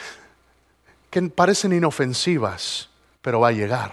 que 1.11 1.23
parecen 1.23 1.73
inofensivas, 1.73 2.89
pero 3.21 3.41
va 3.41 3.49
a 3.49 3.53
llegar. 3.53 3.93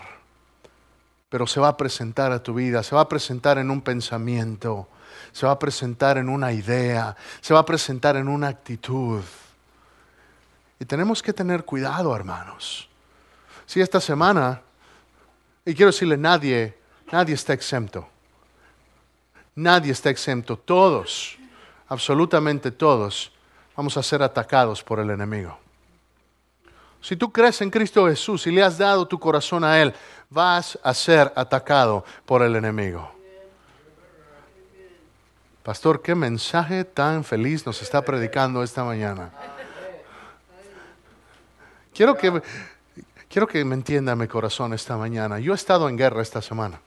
Pero 1.30 1.48
se 1.48 1.60
va 1.60 1.70
a 1.70 1.78
presentar 1.78 2.32
a 2.32 2.44
tu 2.44 2.54
vida, 2.54 2.84
se 2.84 2.96
va 2.96 3.02
a 3.02 3.10
presentar 3.10 3.58
en 3.58 3.72
un 3.72 3.82
pensamiento, 3.82 4.88
se 5.32 5.46
va 5.46 5.54
a 5.54 5.60
presentar 5.60 6.18
en 6.18 6.30
una 6.30 6.52
idea, 6.54 7.16
se 7.42 7.54
va 7.54 7.62
a 7.62 7.66
presentar 7.66 8.16
en 8.18 8.28
una 8.28 8.50
actitud. 8.50 9.22
Y 10.80 10.86
tenemos 10.86 11.24
que 11.24 11.34
tener 11.34 11.66
cuidado, 11.66 12.16
hermanos. 12.16 12.88
Si 13.66 13.82
esta 13.82 14.00
semana 14.00 14.62
y 15.66 15.74
quiero 15.74 15.92
decirle, 15.92 16.18
nadie, 16.18 16.78
nadie 17.12 17.36
está 17.36 17.54
exento. 17.54 18.08
Nadie 19.56 19.92
está 19.92 20.10
exento. 20.10 20.58
Todos, 20.58 21.38
absolutamente 21.88 22.72
todos, 22.72 23.32
vamos 23.76 23.96
a 23.98 24.04
ser 24.04 24.24
atacados 24.24 24.84
por 24.84 25.00
el 25.00 25.10
enemigo. 25.10 25.58
Si 27.02 27.16
tú 27.16 27.32
crees 27.32 27.62
en 27.62 27.70
Cristo 27.70 28.08
Jesús 28.08 28.48
y 28.48 28.52
le 28.52 28.64
has 28.64 28.78
dado 28.78 29.08
tu 29.08 29.20
corazón 29.20 29.64
a 29.64 29.82
Él, 29.82 29.94
vas 30.30 30.80
a 30.84 30.94
ser 30.94 31.32
atacado 31.36 32.06
por 32.26 32.42
el 32.42 32.56
enemigo. 32.56 33.12
Pastor, 35.64 36.02
qué 36.02 36.16
mensaje 36.16 36.84
tan 36.84 37.24
feliz 37.24 37.66
nos 37.66 37.82
está 37.82 38.02
predicando 38.04 38.64
esta 38.64 38.84
mañana. 38.84 39.32
Quiero 41.94 42.18
que 42.18 42.42
Quiero 43.34 43.48
que 43.48 43.66
me 43.66 43.74
entienda 43.74 44.16
mi 44.16 44.28
corazón 44.28 44.74
esta 44.74 44.96
mañana. 44.96 45.40
Yo 45.40 45.54
he 45.54 45.56
estado 45.56 45.90
en 45.90 45.98
guerra 45.98 46.22
esta 46.22 46.40
semana. 46.40 46.80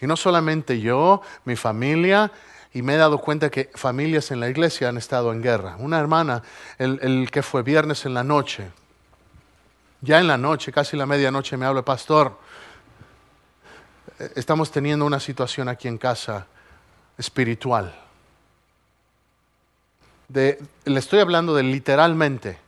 Y 0.00 0.06
no 0.06 0.16
solamente 0.16 0.80
yo, 0.80 1.20
mi 1.44 1.56
familia, 1.56 2.30
y 2.72 2.80
me 2.80 2.94
he 2.94 2.96
dado 2.96 3.18
cuenta 3.18 3.50
que 3.50 3.72
familias 3.74 4.30
en 4.30 4.38
la 4.38 4.48
iglesia 4.48 4.88
han 4.88 4.98
estado 4.98 5.32
en 5.32 5.42
guerra. 5.42 5.74
Una 5.80 5.98
hermana, 5.98 6.44
el, 6.78 7.28
que 7.32 7.42
fue 7.42 7.64
viernes 7.64 8.06
en 8.06 8.14
la 8.14 8.22
noche, 8.22 8.70
ya 10.00 10.20
en 10.20 10.28
la 10.28 10.38
noche, 10.38 10.70
casi 10.70 10.96
la 10.96 11.06
medianoche, 11.06 11.56
me 11.56 11.66
habla, 11.66 11.82
pastor, 11.82 12.38
eh, 14.20 14.30
estamos 14.36 14.70
teniendo 14.70 15.04
una 15.06 15.18
situación 15.18 15.68
aquí 15.68 15.88
en 15.88 15.98
casa 15.98 16.46
espiritual. 17.18 17.92
le 20.28 20.56
estoy 20.84 21.18
hablando 21.18 21.52
de 21.52 21.64
literalmente 21.64 22.64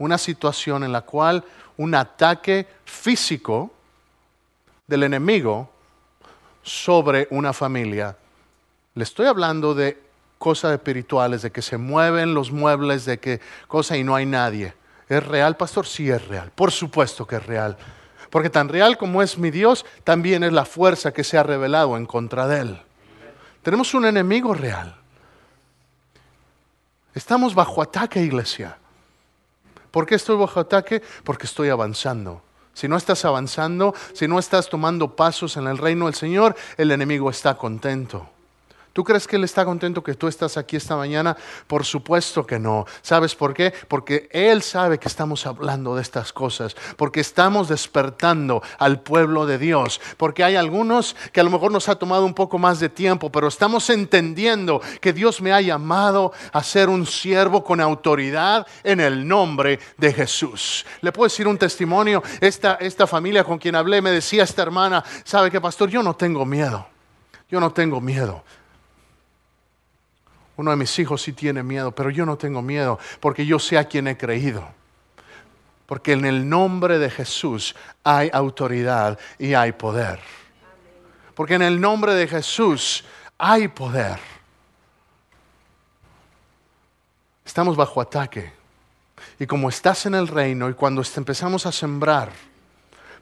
una 0.00 0.16
situación 0.18 0.82
en 0.82 0.92
la 0.92 1.02
cual 1.02 1.44
un 1.76 1.94
ataque 1.94 2.66
físico 2.84 3.70
del 4.86 5.04
enemigo 5.04 5.70
sobre 6.62 7.28
una 7.30 7.52
familia. 7.52 8.16
Le 8.94 9.04
estoy 9.04 9.26
hablando 9.26 9.74
de 9.74 10.02
cosas 10.38 10.72
espirituales, 10.72 11.42
de 11.42 11.52
que 11.52 11.60
se 11.60 11.76
mueven 11.76 12.32
los 12.32 12.50
muebles, 12.50 13.04
de 13.04 13.18
que 13.20 13.40
cosa 13.68 13.96
y 13.98 14.02
no 14.02 14.14
hay 14.14 14.24
nadie. 14.24 14.74
¿Es 15.06 15.24
real, 15.24 15.56
pastor? 15.56 15.86
Sí 15.86 16.10
es 16.10 16.26
real. 16.28 16.50
Por 16.54 16.72
supuesto 16.72 17.26
que 17.26 17.36
es 17.36 17.46
real. 17.46 17.76
Porque 18.30 18.48
tan 18.48 18.70
real 18.70 18.96
como 18.96 19.20
es 19.20 19.36
mi 19.36 19.50
Dios, 19.50 19.84
también 20.02 20.44
es 20.44 20.52
la 20.52 20.64
fuerza 20.64 21.12
que 21.12 21.24
se 21.24 21.36
ha 21.36 21.42
revelado 21.42 21.98
en 21.98 22.06
contra 22.06 22.46
de 22.46 22.60
Él. 22.60 22.82
Tenemos 23.62 23.92
un 23.92 24.06
enemigo 24.06 24.54
real. 24.54 24.96
Estamos 27.12 27.54
bajo 27.54 27.82
ataque, 27.82 28.22
iglesia. 28.22 28.79
¿Por 29.90 30.06
qué 30.06 30.14
estoy 30.14 30.36
bajo 30.36 30.60
ataque? 30.60 31.02
Porque 31.24 31.46
estoy 31.46 31.68
avanzando. 31.68 32.42
Si 32.72 32.88
no 32.88 32.96
estás 32.96 33.24
avanzando, 33.24 33.94
si 34.12 34.28
no 34.28 34.38
estás 34.38 34.68
tomando 34.68 35.16
pasos 35.16 35.56
en 35.56 35.66
el 35.66 35.78
reino 35.78 36.06
del 36.06 36.14
Señor, 36.14 36.54
el 36.76 36.90
enemigo 36.92 37.30
está 37.30 37.56
contento. 37.56 38.28
¿Tú 38.92 39.04
crees 39.04 39.28
que 39.28 39.36
Él 39.36 39.44
está 39.44 39.64
contento 39.64 40.02
que 40.02 40.14
tú 40.14 40.26
estás 40.26 40.56
aquí 40.56 40.76
esta 40.76 40.96
mañana? 40.96 41.36
Por 41.68 41.84
supuesto 41.84 42.44
que 42.44 42.58
no. 42.58 42.86
¿Sabes 43.02 43.36
por 43.36 43.54
qué? 43.54 43.72
Porque 43.86 44.28
Él 44.32 44.62
sabe 44.62 44.98
que 44.98 45.06
estamos 45.06 45.46
hablando 45.46 45.94
de 45.94 46.02
estas 46.02 46.32
cosas, 46.32 46.74
porque 46.96 47.20
estamos 47.20 47.68
despertando 47.68 48.62
al 48.78 49.00
pueblo 49.00 49.46
de 49.46 49.58
Dios, 49.58 50.00
porque 50.16 50.42
hay 50.42 50.56
algunos 50.56 51.14
que 51.32 51.40
a 51.40 51.44
lo 51.44 51.50
mejor 51.50 51.70
nos 51.70 51.88
ha 51.88 51.94
tomado 51.94 52.24
un 52.24 52.34
poco 52.34 52.58
más 52.58 52.80
de 52.80 52.88
tiempo, 52.88 53.30
pero 53.30 53.46
estamos 53.46 53.88
entendiendo 53.90 54.80
que 55.00 55.12
Dios 55.12 55.40
me 55.40 55.52
ha 55.52 55.60
llamado 55.60 56.32
a 56.52 56.62
ser 56.64 56.88
un 56.88 57.06
siervo 57.06 57.62
con 57.62 57.80
autoridad 57.80 58.66
en 58.82 58.98
el 58.98 59.26
nombre 59.26 59.78
de 59.98 60.12
Jesús. 60.12 60.84
Le 61.00 61.12
puedo 61.12 61.28
decir 61.28 61.46
un 61.46 61.58
testimonio, 61.58 62.24
esta, 62.40 62.74
esta 62.74 63.06
familia 63.06 63.44
con 63.44 63.58
quien 63.58 63.76
hablé 63.76 64.02
me 64.02 64.10
decía 64.10 64.42
esta 64.42 64.62
hermana, 64.62 65.04
¿sabe 65.24 65.48
qué, 65.48 65.60
pastor? 65.60 65.90
Yo 65.90 66.02
no 66.02 66.16
tengo 66.16 66.44
miedo. 66.44 66.86
Yo 67.48 67.60
no 67.60 67.72
tengo 67.72 68.00
miedo. 68.00 68.44
Uno 70.60 70.72
de 70.72 70.76
mis 70.76 70.98
hijos 70.98 71.22
sí 71.22 71.32
tiene 71.32 71.62
miedo, 71.62 71.90
pero 71.90 72.10
yo 72.10 72.26
no 72.26 72.36
tengo 72.36 72.60
miedo 72.60 72.98
porque 73.18 73.46
yo 73.46 73.58
sé 73.58 73.78
a 73.78 73.84
quién 73.84 74.08
he 74.08 74.18
creído. 74.18 74.68
Porque 75.86 76.12
en 76.12 76.26
el 76.26 76.46
nombre 76.46 76.98
de 76.98 77.08
Jesús 77.08 77.74
hay 78.04 78.28
autoridad 78.30 79.18
y 79.38 79.54
hay 79.54 79.72
poder. 79.72 80.20
Porque 81.34 81.54
en 81.54 81.62
el 81.62 81.80
nombre 81.80 82.12
de 82.12 82.28
Jesús 82.28 83.02
hay 83.38 83.68
poder. 83.68 84.18
Estamos 87.42 87.74
bajo 87.74 88.02
ataque. 88.02 88.52
Y 89.38 89.46
como 89.46 89.70
estás 89.70 90.04
en 90.04 90.14
el 90.14 90.28
reino 90.28 90.68
y 90.68 90.74
cuando 90.74 91.02
empezamos 91.16 91.64
a 91.64 91.72
sembrar, 91.72 92.30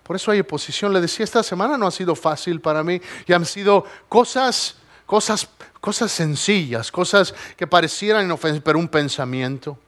por 0.03 0.17
eso 0.17 0.33
hay 0.33 0.41
oposición. 0.41 0.93
Le 0.93 1.01
decía, 1.01 1.23
esta 1.23 1.45
semana 1.45 1.79
no 1.79 1.87
ha 1.87 1.93
sido 1.93 2.17
fácil 2.17 2.61
para 2.61 2.83
mí 2.83 3.01
y 3.29 3.33
han 3.33 3.47
sido 3.47 3.85
cosas, 4.09 4.75
cosas 5.09 5.49
Cosas 5.81 6.11
sencillas, 6.11 6.91
cosas 6.91 7.35
que 7.57 7.67
parecieran 7.67 8.25
inofensivas, 8.25 8.65
pero 8.65 8.79
un 8.79 8.89
pensamiento 8.89 9.79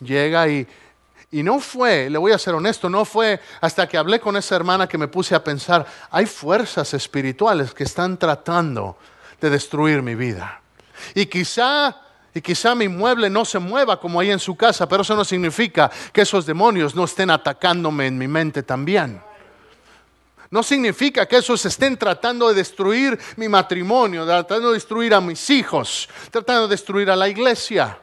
llega 0.00 0.48
y, 0.48 0.66
y 1.30 1.42
no 1.44 1.60
fue, 1.60 2.10
le 2.10 2.18
voy 2.18 2.32
a 2.32 2.38
ser 2.38 2.54
honesto, 2.54 2.90
no 2.90 3.04
fue 3.04 3.40
hasta 3.60 3.88
que 3.88 3.96
hablé 3.96 4.18
con 4.18 4.36
esa 4.36 4.56
hermana 4.56 4.88
que 4.88 4.98
me 4.98 5.06
puse 5.06 5.34
a 5.34 5.44
pensar, 5.44 5.86
hay 6.10 6.26
fuerzas 6.26 6.92
espirituales 6.92 7.72
que 7.72 7.84
están 7.84 8.18
tratando 8.18 8.96
de 9.40 9.48
destruir 9.48 10.02
mi 10.02 10.16
vida. 10.16 10.60
Y 11.14 11.26
quizá, 11.26 11.96
y 12.34 12.40
quizá 12.40 12.74
mi 12.74 12.88
mueble 12.88 13.30
no 13.30 13.44
se 13.44 13.60
mueva 13.60 14.00
como 14.00 14.18
ahí 14.18 14.30
en 14.32 14.40
su 14.40 14.56
casa, 14.56 14.88
pero 14.88 15.02
eso 15.02 15.14
no 15.14 15.24
significa 15.24 15.88
que 16.12 16.22
esos 16.22 16.46
demonios 16.46 16.96
no 16.96 17.04
estén 17.04 17.30
atacándome 17.30 18.08
en 18.08 18.18
mi 18.18 18.26
mente 18.26 18.64
también. 18.64 19.22
No 20.50 20.64
significa 20.64 21.26
que 21.26 21.36
esos 21.36 21.64
estén 21.64 21.96
tratando 21.96 22.48
de 22.48 22.54
destruir 22.54 23.18
mi 23.36 23.48
matrimonio, 23.48 24.26
tratando 24.26 24.68
de 24.68 24.74
destruir 24.74 25.14
a 25.14 25.20
mis 25.20 25.48
hijos, 25.48 26.08
tratando 26.30 26.62
de 26.62 26.74
destruir 26.74 27.08
a 27.08 27.16
la 27.16 27.28
iglesia. 27.28 27.98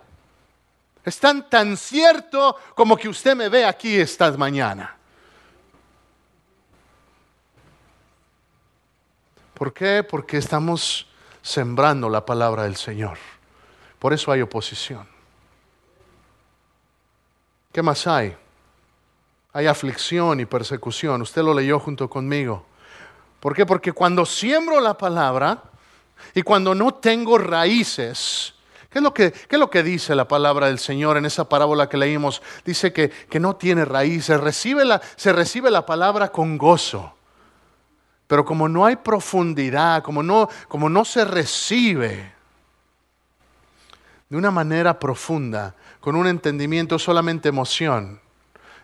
Están 1.04 1.50
tan 1.50 1.75
cierto 1.75 2.56
como 2.74 2.96
que 2.96 3.10
usted 3.10 3.36
me 3.36 3.50
ve 3.50 3.66
aquí 3.66 3.98
esta 3.98 4.32
mañana. 4.32 4.96
¿Por 9.54 9.74
qué? 9.74 10.04
Porque 10.04 10.38
estamos 10.38 11.08
sembrando 11.42 12.10
la 12.10 12.25
palabra 12.25 12.63
del 12.63 12.75
Señor. 12.75 13.18
Por 14.00 14.13
eso 14.13 14.32
hay 14.32 14.42
oposición. 14.42 15.08
¿Qué 17.74 17.82
más 17.82 18.08
hay? 18.08 18.38
Hay 19.58 19.66
aflicción 19.66 20.40
y 20.40 20.46
persecución. 20.46 21.20
Usted 21.24 21.42
lo 21.42 21.52
leyó 21.52 21.80
junto 21.80 22.08
conmigo. 22.08 22.64
¿Por 23.40 23.56
qué? 23.56 23.66
Porque 23.66 23.92
cuando 23.92 24.24
siembro 24.24 24.80
la 24.80 24.96
palabra 24.96 25.64
y 26.36 26.44
cuando 26.44 26.76
no 26.76 26.94
tengo 26.94 27.40
raíces, 27.40 28.54
¿qué 28.92 29.00
es 29.00 29.04
lo 29.04 29.16
que, 29.16 29.34
es 29.50 29.60
lo 29.60 29.72
que 29.72 29.82
dice 29.82 30.14
la 30.14 30.28
palabra 30.28 30.68
del 30.68 30.78
Señor 30.78 31.18
en 31.18 31.26
esa 31.26 31.50
parábola 31.50 31.90
que 31.90 31.98
leímos? 31.98 32.44
Dice 32.66 32.94
que, 32.94 33.10
que 33.10 33.40
no 33.40 33.56
tiene 33.56 33.84
raíces, 33.84 34.40
recibe 34.40 34.86
la, 34.86 35.02
se 35.16 35.34
recibe 35.34 35.72
la 35.72 35.88
palabra 35.88 36.32
con 36.32 36.60
gozo. 36.60 37.16
Pero 38.28 38.46
como 38.46 38.70
no 38.70 38.86
hay 38.86 38.98
profundidad, 38.98 40.04
como 40.04 40.22
no, 40.22 40.50
como 40.68 40.88
no 40.88 41.04
se 41.04 41.26
recibe 41.26 42.32
de 44.30 44.38
una 44.38 44.52
manera 44.52 45.00
profunda, 45.00 45.74
con 46.00 46.16
un 46.16 46.28
entendimiento 46.28 47.00
solamente 47.00 47.50
emoción, 47.50 48.22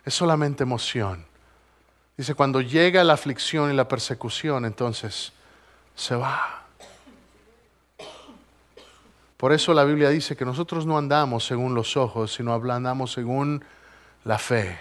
es 0.05 0.13
solamente 0.13 0.63
emoción. 0.63 1.25
Dice, 2.17 2.35
cuando 2.35 2.61
llega 2.61 3.03
la 3.03 3.13
aflicción 3.13 3.71
y 3.71 3.75
la 3.75 3.87
persecución, 3.87 4.65
entonces 4.65 5.33
se 5.95 6.15
va. 6.15 6.63
Por 9.37 9.51
eso 9.51 9.73
la 9.73 9.83
Biblia 9.83 10.09
dice 10.09 10.37
que 10.37 10.45
nosotros 10.45 10.85
no 10.85 10.97
andamos 10.97 11.45
según 11.45 11.75
los 11.75 11.97
ojos, 11.97 12.33
sino 12.33 12.53
andamos 12.53 13.11
según 13.11 13.63
la 14.23 14.37
fe. 14.37 14.79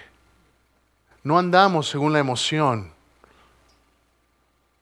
No 1.25 1.39
andamos 1.39 1.89
según 1.89 2.13
la 2.13 2.19
emoción. 2.19 2.93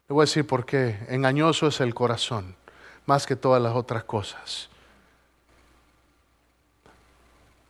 Le 0.08 0.14
voy 0.14 0.22
a 0.22 0.26
decir 0.26 0.46
por 0.46 0.66
qué. 0.66 0.98
Engañoso 1.08 1.68
es 1.68 1.80
el 1.80 1.94
corazón, 1.94 2.56
más 3.06 3.26
que 3.26 3.36
todas 3.36 3.62
las 3.62 3.74
otras 3.74 4.04
cosas. 4.04 4.68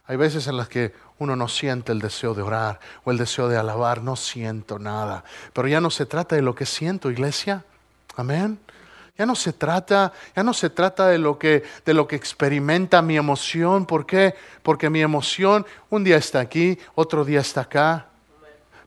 Hay 0.07 0.17
veces 0.17 0.49
en 0.49 0.57
las 0.57 0.69
que 0.69 0.93
uno 1.21 1.37
no 1.37 1.49
siente 1.49 1.93
el 1.93 2.01
deseo 2.01 2.35
de 2.35 2.41
orar 2.41 2.81
o 3.05 3.11
el 3.11 3.19
deseo 3.19 3.49
de 3.49 3.59
alabar, 3.59 4.03
no 4.03 4.17
siento 4.17 4.79
nada. 4.79 5.23
Pero 5.53 5.69
ya 5.69 5.81
no 5.81 5.91
se 5.91 6.07
trata 6.07 6.35
de 6.35 6.43
lo 6.43 6.55
que 6.55 6.65
siento, 6.65 7.11
iglesia. 7.11 7.63
Amén. 8.17 8.59
Ya 9.19 9.27
no 9.27 9.37
se 9.37 9.53
trata, 9.53 10.15
ya 10.35 10.43
no 10.43 10.55
se 10.55 10.71
trata 10.71 11.09
de 11.09 11.19
lo 11.19 11.39
que 11.39 11.63
de 11.85 11.93
lo 11.93 12.09
que 12.09 12.17
experimenta 12.17 13.03
mi 13.03 13.19
emoción, 13.19 13.85
¿por 13.85 14.07
qué? 14.07 14.35
Porque 14.63 14.89
mi 14.89 15.03
emoción 15.03 15.67
un 15.91 16.05
día 16.05 16.17
está 16.17 16.41
aquí, 16.41 16.79
otro 16.95 17.23
día 17.23 17.41
está 17.41 17.61
acá. 17.63 18.07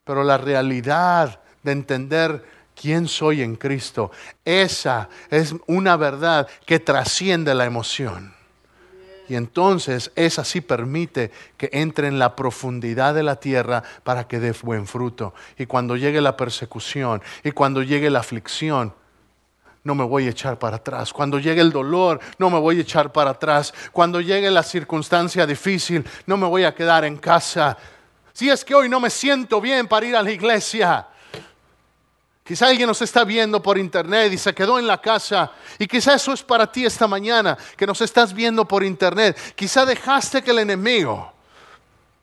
Pero 0.04 0.24
la 0.24 0.40
realidad 0.40 1.40
de 1.62 1.72
entender 1.72 2.44
quién 2.76 3.08
soy 3.08 3.44
en 3.44 3.56
Cristo. 3.56 4.10
Esa 4.44 5.08
es 5.30 5.54
una 5.68 5.98
verdad 5.98 6.48
que 6.66 6.80
trasciende 6.80 7.54
la 7.54 7.66
emoción. 7.66 8.34
Y 9.30 9.36
entonces 9.36 10.12
esa 10.16 10.44
sí 10.44 10.62
permite 10.62 11.32
que 11.58 11.70
entre 11.72 12.08
en 12.08 12.20
la 12.20 12.36
profundidad 12.36 13.14
de 13.14 13.24
la 13.24 13.38
tierra 13.38 13.84
para 14.04 14.28
que 14.28 14.40
dé 14.40 14.54
buen 14.62 14.86
fruto. 14.86 15.34
Y 15.58 15.66
cuando 15.66 15.96
llegue 15.96 16.22
la 16.22 16.36
persecución 16.36 17.22
y 17.44 17.52
cuando 17.52 17.84
llegue 17.84 18.10
la 18.10 18.20
aflicción, 18.20 18.94
no 19.84 19.96
me 19.96 20.04
voy 20.04 20.28
a 20.28 20.30
echar 20.30 20.58
para 20.58 20.78
atrás. 20.78 21.12
Cuando 21.12 21.40
llegue 21.40 21.62
el 21.62 21.72
dolor, 21.72 22.20
no 22.38 22.50
me 22.50 22.60
voy 22.60 22.78
a 22.78 22.82
echar 22.82 23.12
para 23.12 23.32
atrás. 23.32 23.74
Cuando 23.92 24.22
llegue 24.22 24.50
la 24.50 24.64
circunstancia 24.64 25.46
difícil, 25.46 26.06
no 26.26 26.38
me 26.38 26.48
voy 26.48 26.64
a 26.64 26.74
quedar 26.74 27.04
en 27.04 27.18
casa. 27.18 27.78
Si 28.32 28.50
es 28.50 28.64
que 28.64 28.74
hoy 28.74 28.90
no 28.90 29.00
me 29.00 29.10
siento 29.10 29.60
bien 29.62 29.88
para 29.88 30.06
ir 30.06 30.16
a 30.16 30.24
la 30.24 30.32
iglesia, 30.32 31.08
Quizá 32.44 32.68
alguien 32.68 32.88
nos 32.88 33.02
está 33.02 33.24
viendo 33.24 33.64
por 33.64 33.78
internet 33.78 34.34
y 34.34 34.38
se 34.38 34.54
quedó 34.54 34.78
en 34.78 34.86
la 34.86 35.00
casa. 35.00 35.52
Y 35.80 35.88
quizá 35.88 36.16
eso 36.16 36.34
es 36.34 36.44
para 36.44 36.70
ti 36.70 36.86
esta 36.86 37.08
mañana, 37.08 37.58
que 37.78 37.88
nos 37.88 38.02
estás 38.02 38.34
viendo 38.34 38.68
por 38.68 38.84
internet. 38.84 39.38
Quizá 39.56 39.86
dejaste 39.86 40.44
que 40.44 40.52
el 40.52 40.60
enemigo 40.60 41.32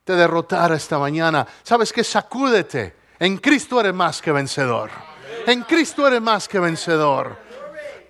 te 0.04 0.14
derrotara 0.14 0.76
esta 0.76 0.98
mañana. 0.98 1.46
¿Sabes 1.62 1.92
qué? 1.92 2.04
Sacúdete. 2.04 2.96
En 3.18 3.38
Cristo 3.38 3.80
eres 3.80 3.94
más 3.94 4.20
que 4.20 4.30
vencedor. 4.30 4.90
En 5.46 5.62
Cristo 5.62 6.06
eres 6.06 6.20
más 6.20 6.46
que 6.48 6.58
vencedor. 6.58 7.38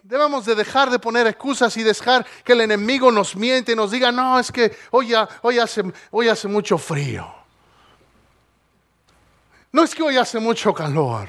Debemos 0.03 0.45
de 0.45 0.57
dejar 0.57 0.91
de 0.91 0.99
poner 0.99 1.29
excusas 1.29 1.77
y 1.77 1.85
dejar 1.85 2.27
que 2.43 2.55
el 2.55 2.63
enemigo 2.63 3.13
nos 3.13 3.37
miente 3.37 3.71
y 3.73 3.77
nos 3.77 3.93
diga, 3.93 4.11
no, 4.11 4.41
es 4.41 4.51
que 4.51 4.77
hoy, 4.91 5.15
hoy, 5.43 5.59
hace, 5.61 5.85
hoy 6.11 6.27
hace 6.27 6.49
mucho 6.49 6.77
frío. 6.77 7.33
No 9.71 9.85
es 9.85 9.95
que 9.95 10.03
hoy 10.03 10.17
hace 10.17 10.41
mucho 10.41 10.75
calor. 10.75 11.29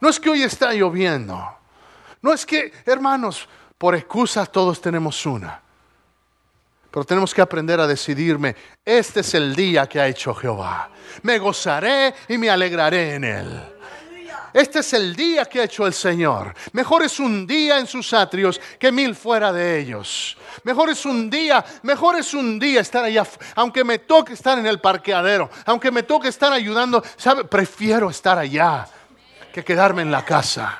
No 0.00 0.08
es 0.08 0.20
que 0.20 0.30
hoy 0.30 0.42
está 0.42 0.72
lloviendo. 0.72 1.58
No 2.22 2.32
es 2.32 2.44
que, 2.44 2.72
hermanos, 2.84 3.48
por 3.76 3.94
excusas 3.94 4.50
todos 4.50 4.80
tenemos 4.80 5.24
una. 5.26 5.60
Pero 6.90 7.04
tenemos 7.04 7.34
que 7.34 7.42
aprender 7.42 7.80
a 7.80 7.86
decidirme, 7.86 8.56
este 8.84 9.20
es 9.20 9.34
el 9.34 9.54
día 9.54 9.86
que 9.86 10.00
ha 10.00 10.08
hecho 10.08 10.34
Jehová. 10.34 10.90
Me 11.22 11.38
gozaré 11.38 12.14
y 12.28 12.38
me 12.38 12.48
alegraré 12.48 13.14
en 13.14 13.24
él. 13.24 13.62
Este 14.54 14.78
es 14.78 14.94
el 14.94 15.14
día 15.14 15.44
que 15.44 15.60
ha 15.60 15.64
hecho 15.64 15.86
el 15.86 15.92
Señor. 15.92 16.54
Mejor 16.72 17.02
es 17.02 17.20
un 17.20 17.46
día 17.46 17.78
en 17.78 17.86
sus 17.86 18.14
atrios 18.14 18.58
que 18.78 18.90
mil 18.90 19.14
fuera 19.14 19.52
de 19.52 19.78
ellos. 19.78 20.38
Mejor 20.64 20.88
es 20.88 21.04
un 21.04 21.28
día, 21.28 21.64
mejor 21.82 22.16
es 22.16 22.32
un 22.32 22.58
día 22.58 22.80
estar 22.80 23.04
allá, 23.04 23.26
aunque 23.54 23.84
me 23.84 23.98
toque 23.98 24.32
estar 24.32 24.58
en 24.58 24.66
el 24.66 24.80
parqueadero, 24.80 25.50
aunque 25.66 25.90
me 25.90 26.02
toque 26.02 26.28
estar 26.28 26.52
ayudando, 26.52 27.04
¿sabe? 27.16 27.44
Prefiero 27.44 28.08
estar 28.08 28.38
allá 28.38 28.88
que 29.58 29.64
quedarme 29.64 30.02
en 30.02 30.10
la 30.12 30.24
casa. 30.24 30.78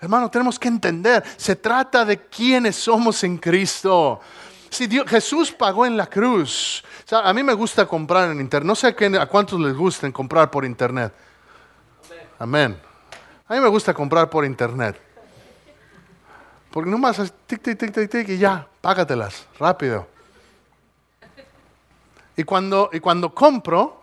Hermano, 0.00 0.28
tenemos 0.28 0.58
que 0.58 0.66
entender, 0.66 1.22
se 1.36 1.54
trata 1.54 2.04
de 2.04 2.26
quiénes 2.26 2.74
somos 2.74 3.22
en 3.22 3.38
Cristo. 3.38 4.20
Si 4.68 4.88
Jesús 5.06 5.52
pagó 5.52 5.86
en 5.86 5.96
la 5.96 6.06
cruz, 6.06 6.82
a 7.12 7.32
mí 7.32 7.44
me 7.44 7.52
gusta 7.52 7.86
comprar 7.86 8.30
en 8.30 8.40
internet, 8.40 8.66
no 8.66 8.74
sé 8.74 8.88
a, 8.88 9.22
a 9.22 9.26
cuántos 9.26 9.60
les 9.60 9.76
gusta 9.76 10.10
comprar 10.10 10.50
por 10.50 10.64
internet. 10.64 11.12
Amén. 12.38 12.76
A 13.46 13.54
mí 13.54 13.60
me 13.60 13.68
gusta 13.68 13.94
comprar 13.94 14.28
por 14.28 14.44
internet. 14.44 15.00
Porque 16.72 16.90
nomás 16.90 17.18
tic, 17.46 17.62
tic, 17.62 17.78
tic, 17.78 17.92
tic, 17.92 18.10
tic 18.10 18.28
y 18.30 18.38
ya, 18.38 18.66
págatelas, 18.80 19.46
rápido. 19.60 20.08
Y 22.36 22.42
cuando, 22.42 22.90
y 22.92 22.98
cuando 22.98 23.32
compro, 23.32 24.02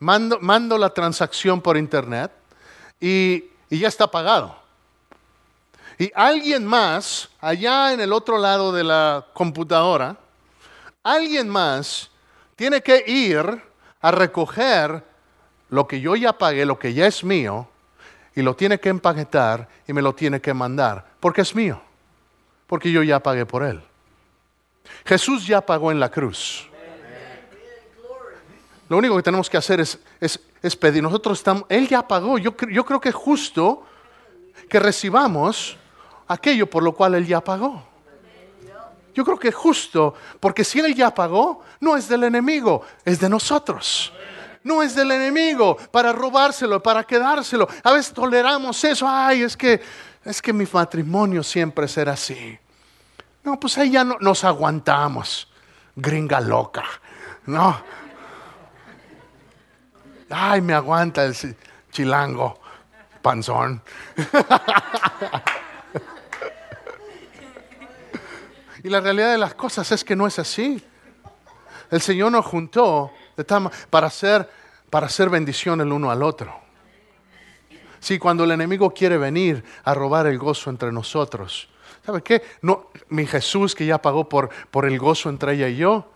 mando, 0.00 0.38
mando 0.40 0.76
la 0.78 0.90
transacción 0.90 1.60
por 1.60 1.76
internet 1.76 2.41
y, 3.02 3.50
ya 3.68 3.88
está 3.88 4.06
pagado. 4.06 4.56
Y 5.98 6.10
alguien 6.14 6.64
más, 6.64 7.28
allá 7.40 7.92
en 7.92 8.00
el 8.00 8.12
otro 8.12 8.38
lado 8.38 8.72
de 8.72 8.84
la 8.84 9.26
computadora, 9.32 10.16
alguien 11.02 11.48
más 11.48 12.10
tiene 12.54 12.80
que 12.80 13.02
ir 13.06 13.62
a 14.00 14.10
recoger 14.10 15.02
lo 15.68 15.86
que 15.86 16.00
yo 16.00 16.14
ya 16.16 16.32
pagué, 16.32 16.64
lo 16.64 16.78
que 16.78 16.94
ya 16.94 17.06
es 17.06 17.24
mío, 17.24 17.68
y 18.34 18.42
lo 18.42 18.54
tiene 18.54 18.78
que 18.78 18.88
empaquetar 18.88 19.68
y 19.86 19.92
me 19.92 20.00
lo 20.02 20.14
tiene 20.14 20.40
que 20.40 20.54
mandar, 20.54 21.04
porque 21.18 21.40
es 21.40 21.54
mío, 21.54 21.82
porque 22.66 22.92
yo 22.92 23.02
ya 23.02 23.20
pagué 23.20 23.44
por 23.46 23.64
él. 23.64 23.82
Jesús 25.04 25.46
ya 25.46 25.60
pagó 25.60 25.90
en 25.90 26.00
la 26.00 26.10
cruz. 26.10 26.68
Lo 28.92 28.98
único 28.98 29.16
que 29.16 29.22
tenemos 29.22 29.48
que 29.48 29.56
hacer 29.56 29.80
es, 29.80 29.98
es, 30.20 30.76
pedir. 30.76 31.02
Nosotros 31.02 31.38
estamos, 31.38 31.64
Él 31.70 31.88
ya 31.88 32.06
pagó. 32.06 32.36
Yo, 32.36 32.54
yo 32.70 32.84
creo 32.84 33.00
que 33.00 33.08
es 33.08 33.14
justo 33.14 33.86
que 34.68 34.78
recibamos 34.78 35.78
aquello 36.28 36.68
por 36.68 36.82
lo 36.82 36.92
cual 36.92 37.14
Él 37.14 37.26
ya 37.26 37.40
pagó. 37.40 37.82
Yo 39.14 39.24
creo 39.24 39.38
que 39.38 39.48
es 39.48 39.54
justo, 39.54 40.12
porque 40.38 40.62
si 40.62 40.80
Él 40.80 40.94
ya 40.94 41.14
pagó, 41.14 41.62
no 41.80 41.96
es 41.96 42.06
del 42.06 42.24
enemigo, 42.24 42.82
es 43.02 43.18
de 43.18 43.30
nosotros. 43.30 44.12
No 44.62 44.82
es 44.82 44.94
del 44.94 45.10
enemigo 45.10 45.78
para 45.90 46.12
robárselo, 46.12 46.82
para 46.82 47.02
quedárselo. 47.04 47.66
A 47.82 47.92
veces 47.92 48.12
toleramos 48.12 48.84
eso. 48.84 49.08
Ay, 49.08 49.40
es 49.40 49.56
que, 49.56 49.80
es 50.22 50.42
que 50.42 50.52
mi 50.52 50.66
matrimonio 50.70 51.42
siempre 51.42 51.88
será 51.88 52.12
así. 52.12 52.58
No, 53.42 53.58
pues 53.58 53.78
ahí 53.78 53.92
ya 53.92 54.04
no, 54.04 54.18
nos 54.20 54.44
aguantamos. 54.44 55.50
Gringa 55.96 56.42
loca. 56.42 56.84
No, 57.46 58.01
ay, 60.32 60.60
me 60.60 60.74
aguanta 60.74 61.24
el 61.24 61.34
chilango, 61.90 62.60
panzón. 63.20 63.82
y 68.82 68.88
la 68.88 69.00
realidad 69.00 69.32
de 69.32 69.38
las 69.38 69.54
cosas 69.54 69.90
es 69.92 70.04
que 70.04 70.16
no 70.16 70.26
es 70.26 70.38
así. 70.38 70.82
El 71.90 72.00
Señor 72.00 72.32
nos 72.32 72.46
juntó 72.46 73.12
para 73.90 74.06
hacer, 74.06 74.48
para 74.90 75.06
hacer 75.06 75.28
bendición 75.28 75.80
el 75.80 75.92
uno 75.92 76.10
al 76.10 76.22
otro. 76.22 76.60
Sí, 78.00 78.18
cuando 78.18 78.44
el 78.44 78.50
enemigo 78.50 78.92
quiere 78.92 79.16
venir 79.16 79.64
a 79.84 79.94
robar 79.94 80.26
el 80.26 80.38
gozo 80.38 80.70
entre 80.70 80.90
nosotros, 80.90 81.68
¿sabe 82.04 82.22
qué? 82.22 82.42
No, 82.60 82.90
mi 83.10 83.26
Jesús 83.26 83.74
que 83.74 83.86
ya 83.86 84.02
pagó 84.02 84.28
por, 84.28 84.50
por 84.70 84.86
el 84.86 84.98
gozo 84.98 85.28
entre 85.28 85.52
ella 85.52 85.68
y 85.68 85.76
yo, 85.76 86.12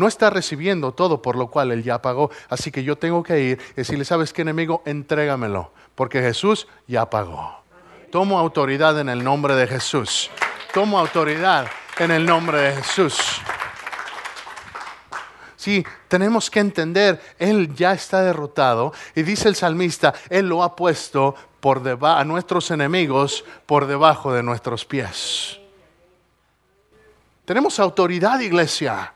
no 0.00 0.08
está 0.08 0.30
recibiendo 0.30 0.92
todo 0.92 1.20
por 1.20 1.36
lo 1.36 1.48
cual 1.48 1.70
Él 1.70 1.84
ya 1.84 2.00
pagó. 2.00 2.30
Así 2.48 2.72
que 2.72 2.82
yo 2.82 2.96
tengo 2.96 3.22
que 3.22 3.38
ir 3.38 3.60
y 3.72 3.74
decirle, 3.74 4.06
¿sabes 4.06 4.32
qué 4.32 4.42
enemigo? 4.42 4.82
Entrégamelo, 4.86 5.72
porque 5.94 6.22
Jesús 6.22 6.66
ya 6.88 7.08
pagó. 7.10 7.62
Tomo 8.10 8.38
autoridad 8.38 8.98
en 8.98 9.10
el 9.10 9.22
nombre 9.22 9.54
de 9.54 9.66
Jesús. 9.66 10.30
Tomo 10.72 10.98
autoridad 10.98 11.66
en 11.98 12.10
el 12.10 12.24
nombre 12.24 12.58
de 12.58 12.72
Jesús. 12.76 13.20
Sí, 15.54 15.84
tenemos 16.08 16.50
que 16.50 16.60
entender, 16.60 17.20
Él 17.38 17.74
ya 17.74 17.92
está 17.92 18.22
derrotado 18.22 18.94
y 19.14 19.22
dice 19.22 19.48
el 19.48 19.54
salmista, 19.54 20.14
Él 20.30 20.48
lo 20.48 20.62
ha 20.62 20.74
puesto 20.74 21.34
por 21.60 21.82
a 22.02 22.24
nuestros 22.24 22.70
enemigos 22.70 23.44
por 23.66 23.86
debajo 23.86 24.32
de 24.32 24.42
nuestros 24.42 24.86
pies. 24.86 25.60
Tenemos 27.44 27.78
autoridad, 27.78 28.40
iglesia. 28.40 29.12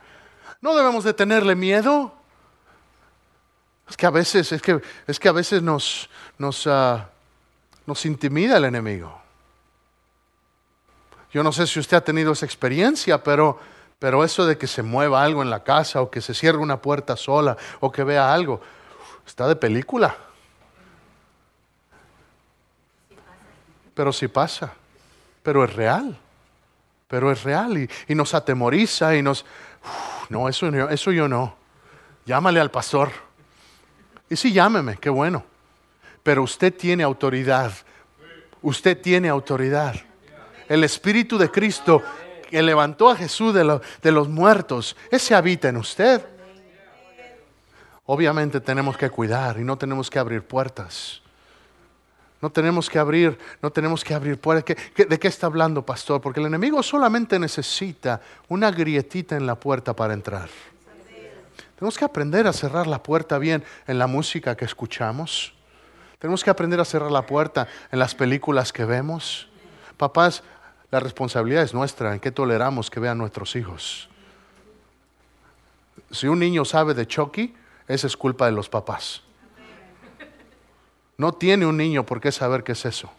No 0.64 0.74
debemos 0.74 1.05
de 1.05 1.12
tenerle 1.12 1.55
miedo. 1.55 2.11
Es 3.87 3.98
que 3.98 4.07
a 4.07 4.11
veces, 4.11 4.50
es 4.50 4.62
que, 4.62 4.81
es 5.07 5.20
que 5.20 5.29
a 5.29 5.33
veces 5.33 5.61
nos, 5.62 6.09
nos, 6.38 6.66
ah, 6.66 7.11
nos 7.85 8.07
intimida 8.07 8.57
el 8.57 8.64
enemigo. 8.64 9.20
Yo 11.35 11.42
no 11.42 11.53
sé 11.53 11.66
si 11.66 11.79
usted 11.79 11.98
ha 11.98 12.00
tenido 12.00 12.33
esa 12.33 12.46
experiencia, 12.46 13.22
pero 13.22 13.61
pero 13.98 14.24
eso 14.24 14.44
de 14.44 14.59
que 14.59 14.66
se 14.66 14.83
mueva 14.83 15.22
algo 15.22 15.42
en 15.42 15.50
la 15.50 15.64
casa 15.64 16.03
o 16.03 16.11
que 16.11 16.20
se 16.20 16.35
cierre 16.35 16.59
una 16.59 16.81
puerta 16.81 17.16
sola 17.16 17.57
o 17.81 17.90
que 17.92 18.05
vea 18.05 18.33
algo, 18.33 18.61
está 19.27 19.46
de 19.46 19.57
película. 19.57 20.16
Pero 23.94 24.12
sí 24.12 24.29
pasa, 24.29 24.72
pero 25.42 25.64
es 25.64 25.74
real, 25.74 26.18
pero 27.07 27.31
es 27.31 27.44
real 27.44 27.88
y, 28.09 28.14
nos 28.14 28.35
atemoriza 28.35 29.14
y 29.14 29.22
nos... 29.22 29.44
no, 30.35 30.49
eso, 30.49 30.66
eso 30.66 31.12
yo 31.12 31.29
no. 31.29 31.55
Llámale 32.27 32.59
al 32.59 32.68
pastor. 32.68 33.12
Y 34.29 34.35
sí, 34.35 34.53
llámeme, 34.53 34.97
qué 34.97 35.09
bueno. 35.09 35.44
Pero 36.25 36.42
usted 36.42 36.75
tiene 36.75 37.05
autoridad. 37.05 37.73
Usted 38.61 39.01
tiene 39.01 39.29
autoridad. 39.29 39.94
El 40.68 40.83
Espíritu 40.83 41.38
de 41.38 41.53
Cristo 41.53 42.03
que 42.51 42.61
levantó 42.62 43.11
a 43.11 43.16
Jesús 43.16 43.55
de, 43.55 43.81
de 44.03 44.12
los 44.12 44.29
muertos, 44.29 44.97
ese 45.09 45.37
habita 45.37 45.68
en 45.68 45.77
usted. 45.77 46.27
Obviamente 48.07 48.61
tenemos 48.61 48.97
que 48.97 49.11
cuidar 49.11 49.61
y 49.61 49.62
no 49.62 49.79
tenemos 49.79 50.11
que 50.11 50.18
abrir 50.18 50.42
puertas. 50.42 51.23
No 52.44 52.50
tenemos 52.50 52.90
que 52.90 52.98
abrir, 52.98 53.38
no 53.62 53.72
tenemos 53.72 54.04
que 54.04 54.12
abrir 54.12 54.38
puertas. 54.38 54.76
de 54.94 55.18
qué 55.18 55.28
está 55.28 55.46
hablando, 55.46 55.80
pastor? 55.80 56.20
Porque 56.20 56.40
el 56.40 56.46
enemigo 56.46 56.83
solamente 56.83 57.38
necesita 57.38 58.20
una 58.48 58.70
grietita 58.70 59.35
en 59.35 59.46
la 59.46 59.54
puerta 59.54 59.96
para 59.96 60.12
entrar. 60.12 60.50
Tenemos 61.74 61.96
que 61.96 62.04
aprender 62.04 62.46
a 62.46 62.52
cerrar 62.52 62.87
la 62.87 63.02
puerta 63.02 63.38
bien 63.38 63.64
en 63.87 63.98
la 63.98 64.07
música 64.07 64.54
que 64.59 64.66
escuchamos. 64.66 65.54
Tenemos 66.18 66.44
que 66.44 66.50
aprender 66.50 66.78
a 66.80 66.85
cerrar 66.85 67.11
la 67.11 67.24
puerta 67.24 67.66
en 67.90 67.98
las 67.98 68.14
películas 68.14 68.74
que 68.74 68.85
vemos. 68.85 69.48
Papás, 69.96 70.42
la 70.90 71.00
responsabilidad 71.00 71.62
es 71.62 71.72
nuestra 71.72 72.12
en 72.12 72.20
qué 72.20 72.30
toleramos 72.30 72.90
que 72.90 73.00
vean 73.00 73.16
nuestros 73.16 73.57
hijos. 73.57 74.11
Si 76.11 76.26
un 76.26 76.40
niño 76.40 76.66
sabe 76.66 76.92
de 76.92 77.07
Chucky, 77.07 77.54
esa 77.88 78.07
es 78.07 78.18
culpa 78.18 78.44
de 78.44 78.52
los 78.52 78.68
papás. 78.68 79.23
No 81.16 81.33
tiene 81.33 81.66
un 81.66 81.77
niño 81.77 82.05
por 82.05 82.20
qué 82.20 82.33
saber 82.33 82.64
qué 82.64 82.72
es 82.72 82.85
eso. 82.85 83.11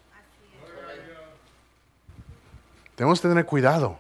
Tenemos 2.96 3.20
que 3.20 3.28
tener 3.28 3.46
cuidado. 3.46 4.00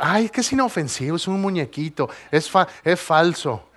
ay, 0.00 0.28
que 0.28 0.40
es 0.40 0.52
inofensivo, 0.52 1.16
es 1.16 1.26
un 1.26 1.40
muñequito, 1.40 2.08
es, 2.30 2.50
es 2.84 3.00
falso. 3.00 3.68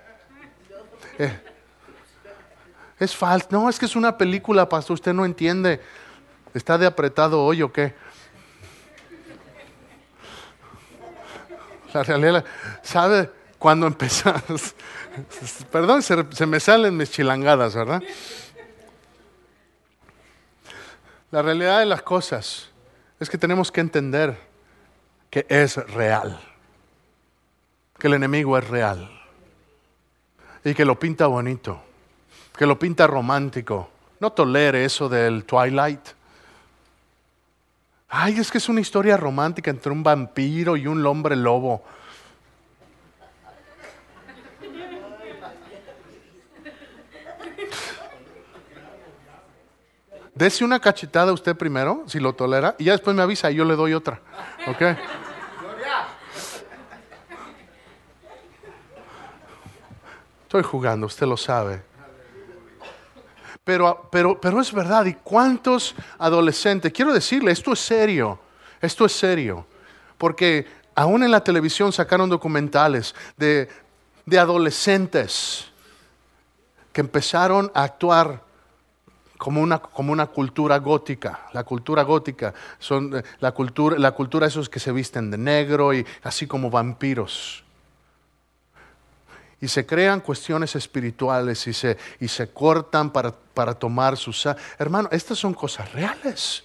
Eh, 1.17 1.39
es 2.99 3.15
falso. 3.15 3.47
No, 3.51 3.69
es 3.69 3.77
que 3.77 3.85
es 3.85 3.95
una 3.95 4.17
película, 4.17 4.69
pastor, 4.69 4.95
usted 4.95 5.13
no 5.13 5.25
entiende. 5.25 5.81
¿Está 6.53 6.77
de 6.77 6.85
apretado 6.85 7.43
hoy 7.43 7.63
o 7.63 7.71
qué? 7.71 7.93
La 11.93 12.03
realidad, 12.03 12.45
¿sabe 12.81 13.29
cuándo 13.59 13.85
empezamos? 13.87 14.75
Perdón, 15.71 16.01
se, 16.01 16.45
me 16.45 16.59
salen 16.59 16.97
mis 16.97 17.11
chilangadas, 17.11 17.75
¿verdad? 17.75 18.01
La 21.31 21.41
realidad 21.41 21.79
de 21.79 21.85
las 21.85 22.01
cosas 22.01 22.69
es 23.19 23.29
que 23.29 23.37
tenemos 23.37 23.71
que 23.71 23.81
entender 23.81 24.37
que 25.29 25.45
es 25.49 25.77
real, 25.93 26.39
que 27.97 28.07
el 28.07 28.13
enemigo 28.13 28.57
es 28.57 28.67
real 28.67 29.09
y 30.63 30.73
que 30.73 30.85
lo 30.85 30.99
pinta 30.99 31.25
bonito, 31.27 31.81
que 32.55 32.65
lo 32.65 32.77
pinta 32.77 33.07
romántico. 33.07 33.89
No 34.19 34.31
tolere 34.31 34.85
eso 34.85 35.09
del 35.09 35.43
Twilight. 35.43 36.01
Ay, 38.09 38.39
es 38.39 38.51
que 38.51 38.59
es 38.59 38.69
una 38.69 38.79
historia 38.79 39.17
romántica 39.17 39.71
entre 39.71 39.91
un 39.91 40.03
vampiro 40.03 40.77
y 40.77 40.85
un 40.85 41.03
hombre 41.05 41.35
lobo. 41.35 41.83
Dese 50.35 50.65
una 50.65 50.79
cachetada 50.79 51.31
usted 51.31 51.55
primero, 51.55 52.03
si 52.07 52.19
lo 52.19 52.33
tolera, 52.33 52.75
y 52.79 52.85
ya 52.85 52.93
después 52.93 53.15
me 53.15 53.21
avisa 53.21 53.51
y 53.51 53.55
yo 53.55 53.65
le 53.65 53.75
doy 53.75 53.93
otra. 53.93 54.19
¿Ok? 54.67 54.81
Estoy 60.43 60.63
jugando, 60.63 61.07
usted 61.07 61.27
lo 61.27 61.37
sabe. 61.37 61.83
Pero, 63.63 64.09
pero, 64.11 64.39
pero 64.41 64.59
es 64.59 64.73
verdad, 64.73 65.05
¿y 65.05 65.13
cuántos 65.13 65.95
adolescentes? 66.17 66.91
Quiero 66.91 67.13
decirle, 67.13 67.51
esto 67.51 67.73
es 67.73 67.79
serio, 67.79 68.39
esto 68.81 69.05
es 69.05 69.13
serio, 69.13 69.65
porque 70.17 70.67
aún 70.95 71.23
en 71.23 71.31
la 71.31 71.43
televisión 71.43 71.93
sacaron 71.93 72.29
documentales 72.29 73.15
de, 73.37 73.69
de 74.25 74.39
adolescentes 74.39 75.71
que 76.91 77.01
empezaron 77.01 77.71
a 77.73 77.83
actuar 77.83 78.42
como 79.43 79.61
una, 79.61 79.79
como 79.79 80.13
una 80.13 80.27
cultura 80.27 80.77
gótica. 80.79 81.47
La 81.51 81.65
cultura 81.65 82.03
gótica 82.03 82.53
son 82.79 83.13
eh, 83.13 83.23
la 83.41 83.51
cultura, 83.51 83.99
la 83.99 84.11
cultura 84.11 84.47
esos 84.47 84.69
que 84.69 84.79
se 84.79 84.93
visten 84.93 85.29
de 85.29 85.37
negro 85.37 85.93
y 85.93 86.05
así 86.23 86.47
como 86.47 86.69
vampiros 86.69 87.61
y 89.59 89.67
se 89.67 89.85
crean 89.85 90.21
cuestiones 90.21 90.77
espirituales 90.77 91.67
y 91.67 91.73
se, 91.73 91.97
y 92.21 92.29
se 92.29 92.53
cortan 92.53 93.11
para, 93.11 93.33
para 93.33 93.73
tomar 93.73 94.15
sus... 94.15 94.45
Hermano, 94.77 95.09
estas 95.11 95.37
son 95.37 95.53
cosas 95.53 95.91
reales. 95.91 96.63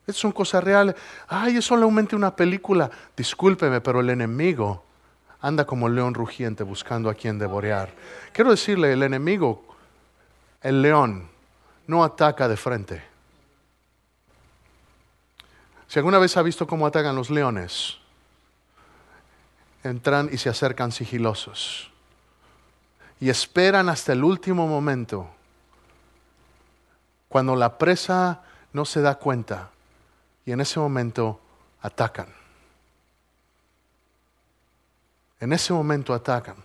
Estas 0.00 0.16
son 0.16 0.32
cosas 0.32 0.64
reales. 0.64 0.96
Ay, 1.28 1.58
es 1.58 1.64
solamente 1.64 2.16
una 2.16 2.34
película. 2.34 2.90
Discúlpeme, 3.16 3.80
pero 3.80 4.00
el 4.00 4.10
enemigo 4.10 4.82
anda 5.40 5.64
como 5.64 5.88
león 5.88 6.12
rugiente 6.14 6.64
buscando 6.64 7.08
a 7.08 7.14
quien 7.14 7.38
devorear. 7.38 7.92
Quiero 8.32 8.50
decirle, 8.50 8.92
el 8.92 9.04
enemigo, 9.04 9.64
el 10.62 10.82
león, 10.82 11.35
no 11.86 12.04
ataca 12.04 12.48
de 12.48 12.56
frente. 12.56 13.02
Si 15.88 15.98
alguna 15.98 16.18
vez 16.18 16.36
ha 16.36 16.42
visto 16.42 16.66
cómo 16.66 16.86
atacan 16.86 17.14
los 17.14 17.30
leones, 17.30 17.98
entran 19.84 20.28
y 20.32 20.38
se 20.38 20.48
acercan 20.48 20.92
sigilosos. 20.92 21.90
Y 23.20 23.30
esperan 23.30 23.88
hasta 23.88 24.12
el 24.12 24.24
último 24.24 24.66
momento, 24.66 25.30
cuando 27.28 27.56
la 27.56 27.78
presa 27.78 28.42
no 28.72 28.84
se 28.84 29.00
da 29.00 29.14
cuenta, 29.14 29.70
y 30.44 30.52
en 30.52 30.60
ese 30.60 30.78
momento 30.78 31.40
atacan. 31.80 32.28
En 35.40 35.52
ese 35.52 35.72
momento 35.72 36.14
atacan. 36.14 36.56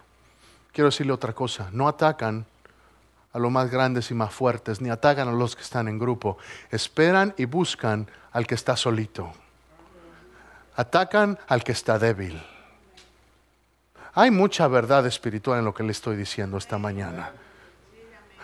Quiero 0.72 0.90
decirle 0.90 1.14
otra 1.14 1.34
cosa, 1.34 1.70
no 1.72 1.88
atacan 1.88 2.46
a 3.34 3.40
los 3.40 3.52
más 3.52 3.70
grandes 3.70 4.12
y 4.12 4.14
más 4.14 4.34
fuertes, 4.34 4.82
ni 4.82 4.90
atacan 4.90 5.28
a 5.28 5.32
los 5.32 5.56
que 5.56 5.62
están 5.62 5.88
en 5.88 6.00
grupo. 6.00 6.38
Esperan 6.70 7.34
y 7.38 7.46
buscan 7.46 8.08
al 8.32 8.48
que 8.48 8.56
está 8.56 8.76
solito. 8.76 9.32
Atacan 10.76 11.38
al 11.48 11.64
que 11.64 11.72
está 11.72 12.00
débil. 12.00 12.42
Hay 14.14 14.32
mucha 14.32 14.68
verdad 14.68 15.06
espiritual 15.06 15.60
en 15.60 15.66
lo 15.66 15.74
que 15.74 15.84
le 15.84 15.92
estoy 15.92 16.18
diciendo 16.18 16.58
esta 16.58 16.78
mañana. 16.78 17.32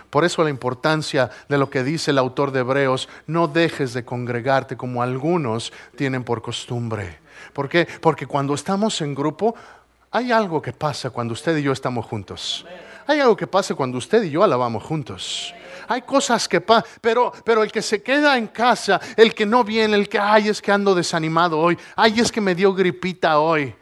Por 0.10 0.24
eso 0.24 0.44
la 0.44 0.50
importancia 0.50 1.30
de 1.50 1.58
lo 1.58 1.70
que 1.70 1.84
dice 1.84 2.12
el 2.12 2.18
autor 2.18 2.52
de 2.52 2.62
Hebreos, 2.62 3.10
no 3.28 3.48
dejes 3.50 3.94
de 3.94 4.06
congregarte 4.06 4.78
como 4.78 5.04
algunos 5.04 5.74
tienen 5.98 6.24
por 6.24 6.42
costumbre. 6.42 7.20
¿Por 7.52 7.68
qué? 7.68 7.88
Porque 8.02 8.26
cuando 8.26 8.54
estamos 8.54 9.02
en 9.02 9.14
grupo, 9.14 9.56
hay 10.12 10.32
algo 10.32 10.62
que 10.62 10.72
pasa 10.72 11.10
cuando 11.10 11.34
usted 11.34 11.58
y 11.58 11.64
yo 11.64 11.74
estamos 11.74 12.06
juntos. 12.06 12.66
Hay 13.08 13.22
algo 13.22 13.38
que 13.38 13.48
pasa 13.48 13.74
cuando 13.74 13.98
usted 13.98 14.22
y 14.24 14.30
yo 14.30 14.44
alabamos 14.44 14.84
juntos. 14.84 15.54
Hay 15.88 16.02
cosas 16.02 16.50
que 16.50 16.60
pasan, 16.60 16.84
pero, 17.00 17.64
el 17.64 17.72
que 17.72 17.82
se 17.82 18.04
queda 18.04 18.38
en 18.38 18.48
casa, 18.48 19.00
el 19.16 19.34
que 19.34 19.46
no 19.46 19.64
viene, 19.64 19.96
el 19.96 20.10
que, 20.10 20.20
ay, 20.20 20.50
es 20.50 20.62
que 20.62 20.74
ando 20.74 20.94
desanimado 20.94 21.58
hoy, 21.58 21.78
ay, 21.96 22.20
es 22.20 22.32
que 22.32 22.42
me 22.42 22.54
dio 22.54 22.74
gripita 22.74 23.40
hoy. 23.40 23.74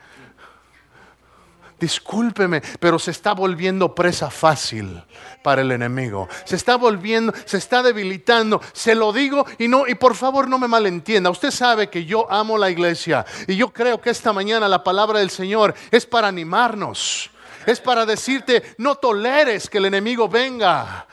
discúlpeme, 1.80 2.62
pero 2.80 2.98
se 2.98 3.12
está 3.12 3.34
volviendo 3.34 3.94
presa 3.94 4.30
fácil 4.30 5.04
para 5.44 5.62
el 5.62 5.72
enemigo. 5.72 6.30
Se 6.46 6.56
está 6.56 6.78
volviendo, 6.78 7.34
se 7.46 7.58
está 7.58 7.84
debilitando. 7.84 8.62
Se 8.74 8.96
lo 8.96 9.12
digo 9.12 9.46
y 9.58 9.68
no 9.68 9.88
y 9.88 9.96
por 9.96 10.16
favor 10.16 10.48
no 10.48 10.58
me 10.58 10.68
malentienda. 10.68 11.30
Usted 11.30 11.52
sabe 11.52 11.90
que 11.90 12.06
yo 12.06 12.32
amo 12.32 12.58
la 12.58 12.70
iglesia 12.70 13.26
y 13.48 13.56
yo 13.56 13.74
creo 13.74 14.00
que 14.00 14.12
esta 14.12 14.32
mañana 14.32 14.70
la 14.70 14.84
palabra 14.84 15.20
del 15.20 15.32
Señor 15.32 15.74
es 15.92 16.06
para 16.06 16.28
animarnos. 16.28 17.32
Es 17.66 17.80
para 17.80 18.06
decirte, 18.06 18.76
no 18.78 18.96
toleres 18.96 19.70
que 19.70 19.78
el 19.80 19.86
enemigo 19.86 20.28
venga 20.28 21.08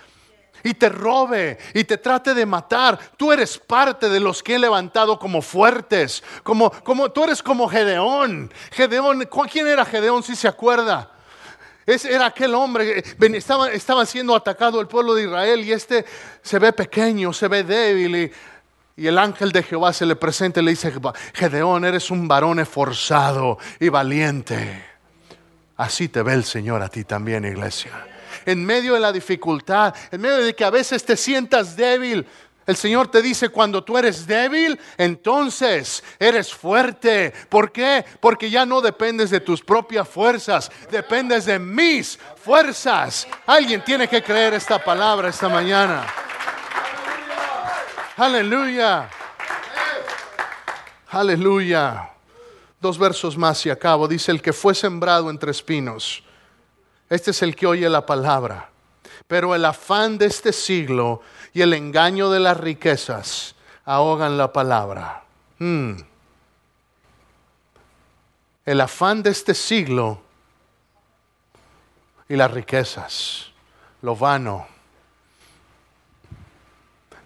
y 0.64 0.74
te 0.74 0.88
robe 0.88 1.58
y 1.74 1.84
te 1.84 1.98
trate 1.98 2.34
de 2.34 2.46
matar. 2.46 2.98
Tú 3.16 3.32
eres 3.32 3.58
parte 3.58 4.08
de 4.08 4.20
los 4.20 4.42
que 4.42 4.56
he 4.56 4.58
levantado 4.58 5.18
como 5.18 5.42
fuertes, 5.42 6.22
como, 6.42 6.70
como 6.70 7.10
tú 7.10 7.24
eres 7.24 7.42
como 7.42 7.68
Gedeón. 7.68 8.52
Gedeón, 8.70 9.28
¿quién 9.50 9.66
era 9.66 9.84
Gedeón 9.84 10.22
si 10.22 10.36
se 10.36 10.48
acuerda? 10.48 11.10
Ese 11.84 12.12
era 12.14 12.26
aquel 12.26 12.54
hombre, 12.54 13.00
eh, 13.00 13.04
estaba, 13.34 13.72
estaba 13.72 14.06
siendo 14.06 14.36
atacado 14.36 14.80
el 14.80 14.86
pueblo 14.86 15.14
de 15.14 15.24
Israel 15.24 15.64
y 15.64 15.72
este 15.72 16.04
se 16.40 16.60
ve 16.60 16.72
pequeño, 16.72 17.32
se 17.32 17.48
ve 17.48 17.64
débil 17.64 18.16
y, 18.16 18.32
y 19.02 19.06
el 19.08 19.18
ángel 19.18 19.50
de 19.50 19.64
Jehová 19.64 19.92
se 19.92 20.06
le 20.06 20.14
presenta 20.14 20.60
y 20.60 20.64
le 20.64 20.70
dice, 20.70 20.92
Gedeón, 21.34 21.84
eres 21.84 22.10
un 22.12 22.28
varón 22.28 22.60
esforzado 22.60 23.58
y 23.80 23.88
valiente. 23.88 24.91
Así 25.82 26.08
te 26.08 26.22
ve 26.22 26.34
el 26.34 26.44
Señor 26.44 26.80
a 26.80 26.88
ti 26.88 27.02
también, 27.02 27.44
iglesia 27.44 27.90
en 28.46 28.64
medio 28.64 28.94
de 28.94 29.00
la 29.00 29.12
dificultad, 29.12 29.94
en 30.10 30.20
medio 30.20 30.38
de 30.38 30.54
que 30.54 30.64
a 30.64 30.70
veces 30.70 31.04
te 31.04 31.16
sientas 31.16 31.76
débil. 31.76 32.26
El 32.66 32.76
Señor 32.76 33.08
te 33.08 33.20
dice, 33.20 33.48
cuando 33.48 33.82
tú 33.82 33.98
eres 33.98 34.26
débil, 34.26 34.78
entonces 34.96 36.02
eres 36.18 36.52
fuerte. 36.54 37.32
¿Por 37.48 37.72
qué? 37.72 38.04
Porque 38.20 38.50
ya 38.50 38.64
no 38.64 38.80
dependes 38.80 39.30
de 39.30 39.40
tus 39.40 39.60
propias 39.60 40.08
fuerzas, 40.08 40.70
dependes 40.90 41.44
de 41.44 41.58
mis 41.58 42.18
fuerzas. 42.36 43.26
Alguien 43.46 43.82
tiene 43.84 44.08
que 44.08 44.22
creer 44.22 44.54
esta 44.54 44.82
palabra 44.82 45.28
esta 45.28 45.48
mañana. 45.48 46.06
Aleluya. 48.16 49.08
Aleluya. 51.10 52.11
Dos 52.82 52.98
versos 52.98 53.38
más 53.38 53.64
y 53.64 53.70
acabo. 53.70 54.06
Dice, 54.06 54.30
el 54.30 54.42
que 54.42 54.52
fue 54.52 54.74
sembrado 54.74 55.30
entre 55.30 55.50
espinos 55.50 56.22
este 57.12 57.32
es 57.32 57.42
el 57.42 57.54
que 57.54 57.66
oye 57.66 57.90
la 57.90 58.06
palabra. 58.06 58.70
Pero 59.26 59.54
el 59.54 59.66
afán 59.66 60.16
de 60.16 60.24
este 60.24 60.50
siglo 60.50 61.20
y 61.52 61.60
el 61.60 61.74
engaño 61.74 62.30
de 62.30 62.40
las 62.40 62.56
riquezas 62.56 63.54
ahogan 63.84 64.38
la 64.38 64.50
palabra. 64.50 65.22
Hmm. 65.58 65.96
El 68.64 68.80
afán 68.80 69.22
de 69.22 69.28
este 69.28 69.52
siglo 69.52 70.22
y 72.30 72.36
las 72.36 72.50
riquezas, 72.50 73.52
lo 74.00 74.16
vano. 74.16 74.66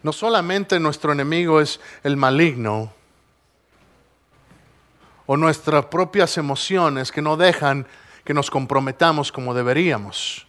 No 0.03 0.13
solamente 0.13 0.81
nuestro 0.81 1.13
enemigo 1.13 1.61
es 1.61 1.79
el 2.03 2.17
maligno, 2.17 2.93
o 5.27 5.37
nuestras 5.37 5.87
propias 5.87 6.39
emociones 6.39 7.13
que 7.13 7.23
no 7.23 7.37
dejan 7.37 7.87
que 8.25 8.35
nos 8.35 8.51
comprometamos 8.51 9.31
como 9.31 9.55
deberíamos, 9.55 10.47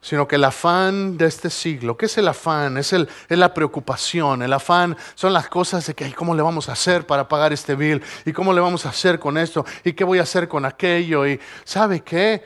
sino 0.00 0.26
que 0.26 0.36
el 0.36 0.44
afán 0.44 1.16
de 1.16 1.26
este 1.26 1.48
siglo, 1.48 1.96
¿qué 1.96 2.06
es 2.06 2.18
el 2.18 2.26
afán? 2.26 2.76
Es, 2.76 2.92
el, 2.92 3.08
es 3.28 3.38
la 3.38 3.54
preocupación, 3.54 4.42
el 4.42 4.52
afán 4.52 4.96
son 5.14 5.32
las 5.32 5.48
cosas 5.48 5.86
de 5.86 5.94
que, 5.94 6.12
¿cómo 6.14 6.34
le 6.34 6.42
vamos 6.42 6.68
a 6.68 6.72
hacer 6.72 7.06
para 7.06 7.28
pagar 7.28 7.52
este 7.52 7.74
bill? 7.74 8.02
¿Y 8.24 8.32
cómo 8.32 8.52
le 8.52 8.60
vamos 8.60 8.84
a 8.86 8.88
hacer 8.88 9.18
con 9.18 9.38
esto? 9.38 9.64
¿Y 9.84 9.92
qué 9.92 10.02
voy 10.02 10.18
a 10.18 10.22
hacer 10.22 10.48
con 10.48 10.64
aquello? 10.64 11.26
¿Y 11.26 11.40
sabe 11.64 12.00
qué? 12.00 12.44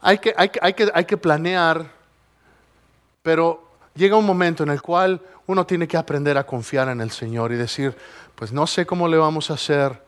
Hay 0.00 0.18
que, 0.18 0.32
hay, 0.36 0.50
hay 0.62 0.72
que, 0.72 0.90
hay 0.94 1.04
que 1.04 1.16
planear, 1.16 1.84
pero 3.22 3.69
llega 3.94 4.16
un 4.16 4.26
momento 4.26 4.62
en 4.62 4.70
el 4.70 4.82
cual 4.82 5.20
uno 5.46 5.66
tiene 5.66 5.88
que 5.88 5.96
aprender 5.96 6.38
a 6.38 6.46
confiar 6.46 6.88
en 6.88 7.00
el 7.00 7.10
Señor 7.10 7.52
y 7.52 7.56
decir, 7.56 7.96
pues 8.34 8.52
no 8.52 8.66
sé 8.66 8.86
cómo 8.86 9.08
le 9.08 9.16
vamos 9.16 9.50
a 9.50 9.54
hacer, 9.54 10.02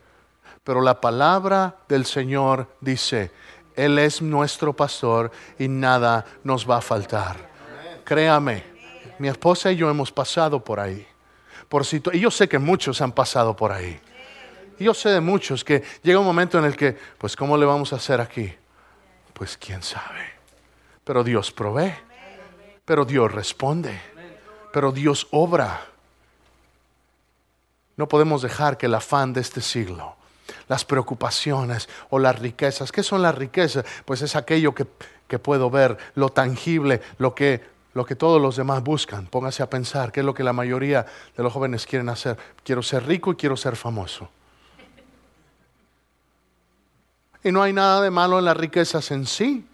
pero 0.63 0.81
la 0.81 1.01
palabra 1.01 1.75
del 1.87 2.05
Señor 2.05 2.67
dice, 2.79 3.31
Él 3.75 3.99
es 3.99 4.21
nuestro 4.21 4.73
pastor 4.73 5.31
y 5.59 5.67
nada 5.67 6.25
nos 6.43 6.69
va 6.69 6.77
a 6.77 6.81
faltar. 6.81 7.49
Créame, 8.05 8.63
mi 9.19 9.27
esposa 9.27 9.71
y 9.71 9.77
yo 9.77 9.89
hemos 9.89 10.11
pasado 10.11 10.63
por 10.63 10.79
ahí. 10.79 11.05
Por 11.69 11.83
y 12.13 12.19
yo 12.19 12.31
sé 12.31 12.47
que 12.47 12.59
muchos 12.59 13.01
han 13.01 13.11
pasado 13.11 13.55
por 13.55 13.71
ahí. 13.71 13.99
Y 14.79 14.85
yo 14.85 14.93
sé 14.93 15.09
de 15.09 15.21
muchos 15.21 15.63
que 15.63 15.83
llega 16.01 16.19
un 16.19 16.25
momento 16.25 16.57
en 16.59 16.65
el 16.65 16.75
que, 16.75 16.97
pues, 17.17 17.35
¿cómo 17.35 17.57
le 17.57 17.65
vamos 17.65 17.93
a 17.93 17.97
hacer 17.97 18.19
aquí? 18.19 18.53
Pues 19.33 19.57
quién 19.57 19.81
sabe. 19.81 20.33
Pero 21.03 21.23
Dios 21.23 21.51
provee. 21.51 21.93
Pero 22.85 23.05
Dios 23.05 23.31
responde. 23.31 23.99
Pero 24.71 24.91
Dios 24.91 25.27
obra. 25.31 25.85
No 27.95 28.07
podemos 28.07 28.41
dejar 28.41 28.77
que 28.77 28.87
el 28.87 28.95
afán 28.95 29.33
de 29.33 29.41
este 29.41 29.61
siglo 29.61 30.15
las 30.67 30.85
preocupaciones 30.85 31.89
o 32.09 32.19
las 32.19 32.39
riquezas. 32.39 32.91
¿Qué 32.91 33.03
son 33.03 33.21
las 33.21 33.35
riquezas? 33.35 33.85
Pues 34.05 34.21
es 34.21 34.35
aquello 34.35 34.73
que, 34.73 34.85
puedo 35.39 35.69
ver, 35.69 35.97
lo 36.15 36.29
tangible, 36.29 37.01
lo 37.17 37.33
que, 37.33 37.61
lo 37.93 38.05
que 38.05 38.15
todos 38.15 38.41
los 38.41 38.55
demás 38.55 38.83
buscan. 38.83 39.27
Póngase 39.27 39.63
a 39.63 39.69
pensar, 39.69 40.11
¿qué 40.11 40.19
es 40.19 40.25
lo 40.25 40.33
que 40.33 40.43
la 40.43 40.53
mayoría 40.53 41.05
de 41.35 41.43
los 41.43 41.51
jóvenes 41.51 41.85
quieren 41.85 42.09
hacer? 42.09 42.37
Quiero 42.63 42.83
ser 42.83 43.05
rico 43.05 43.31
y 43.31 43.35
quiero 43.35 43.57
ser 43.57 43.75
famoso. 43.75 44.29
Y 47.43 47.51
no 47.51 47.61
hay 47.61 47.73
nada 47.73 48.01
de 48.01 48.09
malo 48.09 48.39
en 48.39 48.45
las 48.45 48.55
riquezas 48.55 49.11
en 49.11 49.25
sí. 49.25 49.67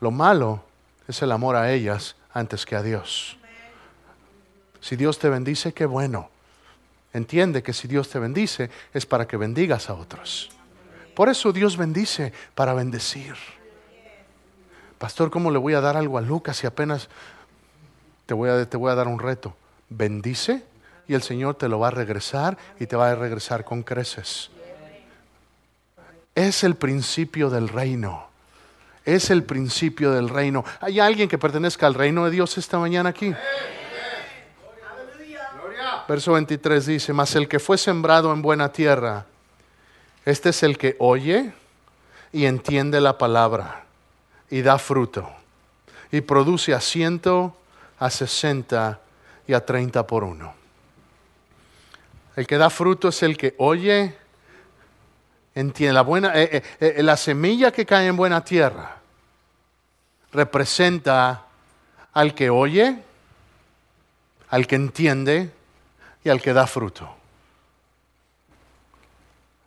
Lo 0.00 0.10
malo 0.10 0.63
es 1.08 1.22
el 1.22 1.32
amor 1.32 1.56
a 1.56 1.72
ellas 1.72 2.16
antes 2.32 2.66
que 2.66 2.76
a 2.76 2.82
Dios. 2.82 3.36
Si 4.80 4.96
Dios 4.96 5.18
te 5.18 5.28
bendice, 5.28 5.72
qué 5.72 5.86
bueno. 5.86 6.30
Entiende 7.12 7.62
que 7.62 7.72
si 7.72 7.88
Dios 7.88 8.08
te 8.10 8.18
bendice 8.18 8.70
es 8.92 9.06
para 9.06 9.26
que 9.26 9.36
bendigas 9.36 9.88
a 9.88 9.94
otros. 9.94 10.50
Por 11.14 11.28
eso 11.28 11.52
Dios 11.52 11.76
bendice 11.76 12.32
para 12.54 12.74
bendecir. 12.74 13.34
Pastor, 14.98 15.30
¿cómo 15.30 15.50
le 15.50 15.58
voy 15.58 15.74
a 15.74 15.80
dar 15.80 15.96
algo 15.96 16.18
a 16.18 16.20
Lucas 16.20 16.56
si 16.56 16.66
apenas 16.66 17.08
te 18.26 18.34
voy 18.34 18.50
a, 18.50 18.68
te 18.68 18.76
voy 18.76 18.90
a 18.90 18.94
dar 18.94 19.06
un 19.06 19.18
reto? 19.18 19.56
Bendice 19.88 20.64
y 21.06 21.14
el 21.14 21.22
Señor 21.22 21.54
te 21.54 21.68
lo 21.68 21.78
va 21.78 21.88
a 21.88 21.92
regresar 21.92 22.58
y 22.80 22.86
te 22.86 22.96
va 22.96 23.10
a 23.10 23.14
regresar 23.14 23.64
con 23.64 23.82
creces. 23.82 24.50
Es 26.34 26.64
el 26.64 26.74
principio 26.74 27.48
del 27.48 27.68
reino. 27.68 28.33
Es 29.04 29.30
el 29.30 29.42
principio 29.42 30.12
del 30.12 30.28
reino. 30.28 30.64
¿Hay 30.80 31.00
alguien 31.00 31.28
que 31.28 31.38
pertenezca 31.38 31.86
al 31.86 31.94
reino 31.94 32.24
de 32.24 32.30
Dios 32.30 32.56
esta 32.56 32.78
mañana 32.78 33.10
aquí? 33.10 33.34
Verso 36.08 36.32
23 36.32 36.86
dice, 36.86 37.12
mas 37.12 37.34
el 37.34 37.48
que 37.48 37.58
fue 37.58 37.78
sembrado 37.78 38.32
en 38.32 38.42
buena 38.42 38.70
tierra, 38.72 39.26
este 40.24 40.50
es 40.50 40.62
el 40.62 40.76
que 40.76 40.96
oye 40.98 41.52
y 42.32 42.46
entiende 42.46 43.00
la 43.00 43.16
palabra 43.16 43.84
y 44.50 44.62
da 44.62 44.78
fruto 44.78 45.30
y 46.10 46.20
produce 46.20 46.74
a 46.74 46.80
ciento, 46.80 47.56
a 47.98 48.10
sesenta 48.10 49.00
y 49.46 49.52
a 49.52 49.64
treinta 49.64 50.06
por 50.06 50.24
uno. 50.24 50.54
El 52.36 52.46
que 52.46 52.58
da 52.58 52.70
fruto 52.70 53.08
es 53.08 53.22
el 53.22 53.36
que 53.36 53.54
oye, 53.58 54.16
entiende 55.54 55.92
la 55.92 56.02
buena, 56.02 56.32
eh, 56.34 56.62
eh, 56.80 56.94
eh, 56.96 57.02
la 57.02 57.16
semilla 57.16 57.70
que 57.70 57.86
cae 57.86 58.06
en 58.06 58.16
buena 58.16 58.44
tierra 58.44 58.96
representa 60.32 61.44
al 62.12 62.34
que 62.34 62.50
oye, 62.50 63.02
al 64.50 64.66
que 64.66 64.74
entiende 64.74 65.50
y 66.24 66.28
al 66.28 66.42
que 66.42 66.52
da 66.52 66.66
fruto. 66.66 67.14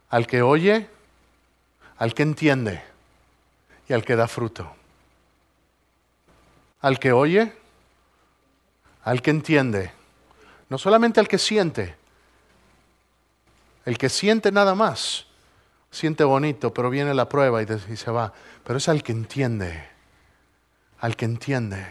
Al 0.10 0.28
que 0.28 0.42
oye, 0.42 0.90
al 1.98 2.14
que 2.14 2.24
entiende 2.24 2.84
y 3.88 3.94
al 3.94 4.04
que 4.04 4.16
da 4.16 4.28
fruto. 4.28 4.74
Al 6.82 7.00
que 7.00 7.12
oye, 7.12 7.54
al 9.04 9.22
que 9.22 9.32
entiende, 9.32 9.92
no 10.70 10.78
solamente 10.78 11.20
al 11.20 11.28
que 11.28 11.38
siente, 11.38 11.96
el 13.86 13.98
que 13.98 14.10
siente 14.10 14.52
nada 14.52 14.76
más, 14.76 15.27
siente 15.92 16.24
bonito, 16.24 16.74
pero 16.74 16.90
viene 16.90 17.14
la 17.14 17.30
prueba 17.30 17.62
y, 17.62 17.68
se 17.68 18.12
va, 18.12 18.34
pero 18.64 18.78
es 18.78 18.90
al 18.90 19.04
que 19.04 19.12
entiende, 19.12 19.84
al 21.00 21.16
que 21.16 21.26
entiende 21.26 21.88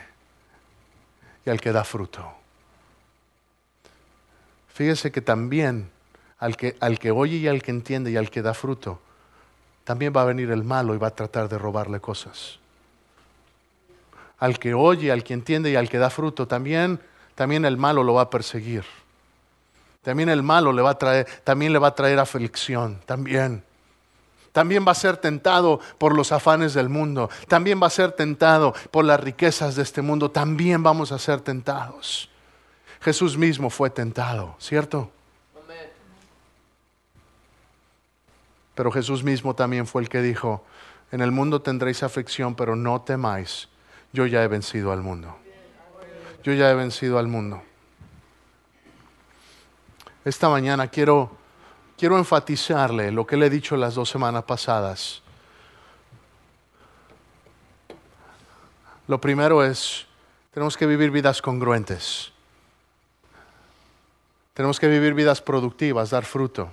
y 1.45 1.51
al 1.51 1.61
que 1.61 1.73
da 1.73 1.85
fruto. 1.85 2.33
Fíjese 4.69 5.11
que 5.11 5.21
también 5.21 5.91
al 6.39 6.57
que, 6.57 6.77
al 6.81 6.99
que 6.99 7.11
oye 7.11 7.37
y 7.37 7.49
al 7.49 7.63
que 7.63 7.71
entiende 7.71 8.11
y 8.11 8.17
al 8.17 8.31
que 8.31 8.43
da 8.43 8.53
fruto, 8.53 9.01
también 9.85 10.13
va 10.15 10.23
a 10.23 10.27
venir 10.27 10.51
el 10.51 10.65
malo 10.65 10.95
y 10.95 10.99
va 10.99 11.09
a 11.09 11.15
tratar 11.15 11.49
de 11.49 11.59
robarle 11.59 12.01
cosas. 12.01 12.59
Al 14.39 14.59
que 14.59 14.75
oye, 14.75 15.11
al 15.11 15.25
que 15.25 15.33
entiende 15.33 15.71
y 15.71 15.77
al 15.77 15.89
que 15.89 15.99
da 15.99 16.11
fruto, 16.11 16.47
también, 16.47 17.01
también 17.35 17.65
el 17.65 17.79
malo 17.79 18.03
lo 18.03 18.15
va 18.15 18.23
a 18.23 18.31
perseguir. 18.31 18.85
También 20.03 20.29
el 20.29 20.43
malo 20.43 20.73
le 20.73 20.83
va 20.83 20.91
a 20.91 20.99
traer, 20.99 21.27
también 21.43 21.73
le 21.73 21.79
va 21.79 21.89
a 21.89 21.95
traer 21.95 22.19
aflicción, 22.19 23.01
también. 23.07 23.65
También 24.57 24.87
va 24.89 24.93
a 24.93 24.95
ser 24.95 25.19
tentado 25.19 25.81
por 25.99 26.17
los 26.17 26.33
afanes 26.33 26.73
del 26.73 26.89
mundo. 26.89 27.29
También 27.47 27.79
va 27.79 27.89
a 27.89 27.91
ser 27.91 28.13
tentado 28.13 28.73
por 28.91 29.05
las 29.05 29.21
riquezas 29.21 29.77
de 29.77 29.83
este 29.83 30.01
mundo. 30.01 30.31
También 30.31 30.83
vamos 30.83 31.13
a 31.13 31.19
ser 31.19 31.43
tentados. 31.43 32.31
Jesús 33.03 33.37
mismo 33.37 33.69
fue 33.69 33.91
tentado, 33.91 34.57
¿cierto? 34.59 35.11
Pero 38.75 38.91
Jesús 38.91 39.23
mismo 39.23 39.55
también 39.55 39.87
fue 39.87 40.01
el 40.01 40.09
que 40.09 40.23
dijo, 40.23 40.65
en 41.13 41.21
el 41.21 41.33
mundo 41.33 41.61
tendréis 41.61 42.03
aflicción, 42.03 42.55
pero 42.55 42.77
no 42.77 43.03
temáis, 43.03 43.69
yo 44.15 44.25
ya 44.25 44.43
he 44.43 44.49
vencido 44.49 44.91
al 44.91 45.03
mundo. 45.03 45.37
Yo 46.43 46.55
ya 46.55 46.71
he 46.71 46.75
vencido 46.75 47.19
al 47.19 47.29
mundo. 47.29 47.63
Esta 50.25 50.49
mañana 50.49 50.89
quiero, 50.89 51.37
quiero 51.97 52.19
enfatizarle 52.19 53.11
lo 53.11 53.27
que 53.27 53.37
le 53.37 53.47
he 53.47 53.51
dicho 53.51 53.77
las 53.77 53.95
dos 53.95 54.09
semanas 54.09 54.45
pasadas. 54.45 55.23
Lo 59.09 59.21
primero 59.21 59.65
es, 59.65 60.07
tenemos 60.53 60.77
que 60.77 60.87
vivir 60.87 61.11
vidas 61.11 61.41
congruentes. 61.41 62.33
Tenemos 64.53 64.81
que 64.81 64.89
vivir 64.89 65.15
vidas 65.15 65.41
productivas, 65.41 66.11
dar 66.11 66.25
fruto. 66.25 66.71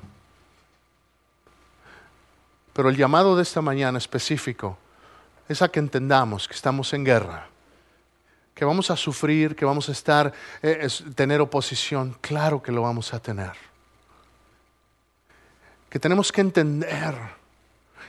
Pero 2.74 2.90
el 2.90 2.98
llamado 2.98 3.36
de 3.36 3.44
esta 3.44 3.62
mañana 3.62 3.98
específico 3.98 4.78
es 5.48 5.62
a 5.62 5.70
que 5.70 5.80
entendamos 5.80 6.48
que 6.48 6.56
estamos 6.56 6.94
en 6.94 7.04
guerra, 7.04 7.48
que 8.56 8.66
vamos 8.66 8.90
a 8.90 8.96
sufrir, 8.96 9.56
que 9.56 9.66
vamos 9.66 9.90
a 9.90 9.92
estar, 9.92 10.34
eh, 10.62 10.88
tener 11.14 11.42
oposición. 11.42 12.18
Claro 12.22 12.64
que 12.64 12.72
lo 12.72 12.82
vamos 12.82 13.14
a 13.14 13.20
tener. 13.20 13.73
Que 15.94 16.00
tenemos 16.00 16.32
que 16.32 16.42
entender 16.42 17.14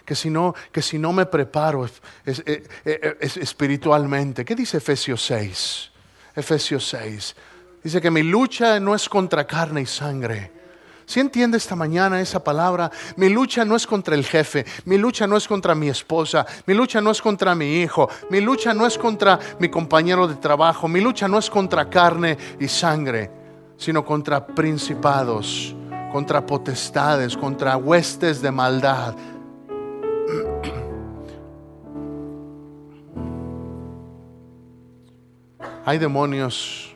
que 0.07 0.15
si 0.15 0.31
no, 0.31 0.55
que 0.73 0.81
si 0.81 0.99
no 0.99 1.13
me 1.13 1.27
preparo 1.27 1.85
eh, 1.85 2.65
eh, 2.87 3.17
espiritualmente, 3.21 4.43
¿qué 4.43 4.55
dice 4.55 4.79
Efesios 4.79 5.23
6? 5.27 5.91
Efesios 6.35 6.89
6. 6.89 7.37
Dice 7.83 8.01
que 8.01 8.11
mi 8.11 8.23
lucha 8.23 8.81
no 8.81 8.95
es 8.95 9.07
contra 9.07 9.47
carne 9.47 9.83
y 9.83 9.87
sangre 9.87 10.65
si 11.07 11.21
entiende 11.21 11.59
esta 11.59 11.77
mañana 11.77 12.21
esa 12.21 12.43
palabra, 12.43 12.91
mi 13.17 13.29
lucha 13.29 13.65
no 13.65 13.77
es 13.77 13.87
contra 13.87 14.15
el 14.15 14.25
jefe, 14.25 14.65
mi 14.87 14.97
lucha 14.97 15.27
no 15.27 15.37
es 15.37 15.47
contra 15.47 15.75
mi 15.75 15.89
esposa, 15.89 16.47
mi 16.67 16.73
lucha 16.73 17.03
no 17.03 17.11
es 17.11 17.21
contra 17.21 17.55
mi 17.55 17.83
hijo, 17.83 18.09
mi 18.31 18.41
lucha 18.41 18.73
no 18.73 18.87
es 18.87 18.97
contra 18.97 19.39
mi 19.59 19.69
compañero 19.69 20.27
de 20.27 20.37
trabajo, 20.37 20.89
mi 20.89 21.03
lucha 21.03 21.29
no 21.29 21.39
es 21.39 21.51
contra 21.51 21.91
carne 21.91 22.39
y 22.59 22.69
sangre, 22.69 23.31
sino 23.77 24.03
contra 24.03 24.47
principados, 24.47 25.75
contra 26.15 26.47
potestades, 26.47 27.37
contra 27.37 27.77
huestes 27.77 28.41
de 28.41 28.53
maldad. 28.53 29.17
Hay 35.85 35.99
demonios 35.99 36.95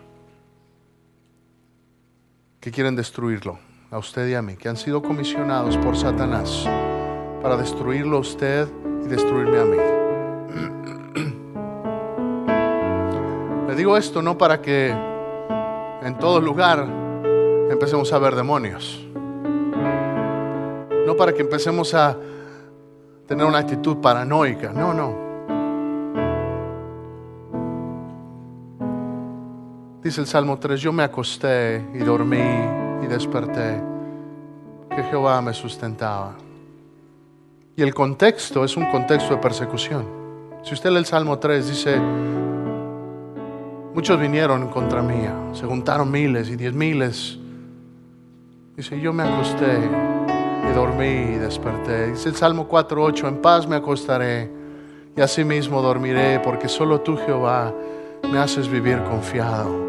que 2.61 2.71
quieren 2.71 2.95
destruirlo 2.95 3.59
a 3.91 3.99
usted 3.99 4.29
y 4.29 4.35
a 4.35 4.43
mí, 4.43 4.57
que 4.57 4.69
han 4.69 4.77
sido 4.77 5.03
comisionados 5.03 5.77
por 5.79 5.97
Satanás 5.97 6.65
para 7.43 7.57
destruirlo 7.57 8.19
a 8.19 8.21
usted 8.21 8.69
y 9.05 9.09
destruirme 9.09 9.59
a 9.59 9.65
mí. 9.65 9.79
Le 13.69 13.75
digo 13.75 13.97
esto 13.97 14.23
no 14.23 14.39
para 14.39 14.63
que 14.63 14.91
en 14.91 16.19
todo 16.21 16.41
lugar 16.41 16.87
empecemos 17.69 18.13
a 18.13 18.19
ver 18.19 18.37
demonios, 18.37 19.08
no 21.09 21.17
para 21.17 21.33
que 21.33 21.41
empecemos 21.41 21.95
a 21.95 22.15
tener 23.27 23.47
una 23.47 23.57
actitud 23.57 23.97
paranoica, 23.97 24.75
no, 24.75 24.93
no. 24.93 25.29
Dice 30.03 30.21
el 30.21 30.27
Salmo 30.27 30.59
3, 30.59 30.79
yo 30.79 30.93
me 30.93 31.03
acosté 31.03 31.83
y 31.95 32.01
dormí 32.01 32.45
y 33.03 33.07
desperté, 33.07 33.81
que 34.95 35.03
Jehová 35.05 35.41
me 35.41 35.55
sustentaba. 35.55 36.35
Y 37.75 37.81
el 37.81 37.95
contexto 37.95 38.63
es 38.63 38.77
un 38.77 38.85
contexto 38.91 39.35
de 39.35 39.41
persecución. 39.41 40.05
Si 40.63 40.75
usted 40.75 40.91
lee 40.91 40.99
el 40.99 41.07
Salmo 41.07 41.39
3, 41.39 41.69
dice, 41.69 41.99
muchos 43.95 44.21
vinieron 44.21 44.69
contra 44.69 45.01
mí, 45.01 45.27
se 45.55 45.65
juntaron 45.65 46.11
miles 46.11 46.51
y 46.51 46.57
diez 46.57 46.75
miles. 46.75 47.39
Dice, 48.77 49.01
yo 49.01 49.15
me 49.15 49.23
acosté 49.23 50.28
y 50.69 50.75
dormí 50.75 51.35
y 51.35 51.39
desperté. 51.39 52.09
Dice 52.09 52.29
el 52.29 52.37
Salmo 52.37 52.69
4.8, 52.69 53.29
en 53.29 53.43
paz 53.43 53.67
me 53.67 53.77
acostaré 53.77 54.51
y 55.17 55.21
asimismo 55.21 55.83
dormiré, 55.83 56.41
porque 56.41 56.69
solo 56.69 57.01
tú, 57.01 57.17
Jehová, 57.17 57.73
me 58.31 58.39
haces 58.39 58.69
vivir 58.69 59.03
confiado. 59.05 59.89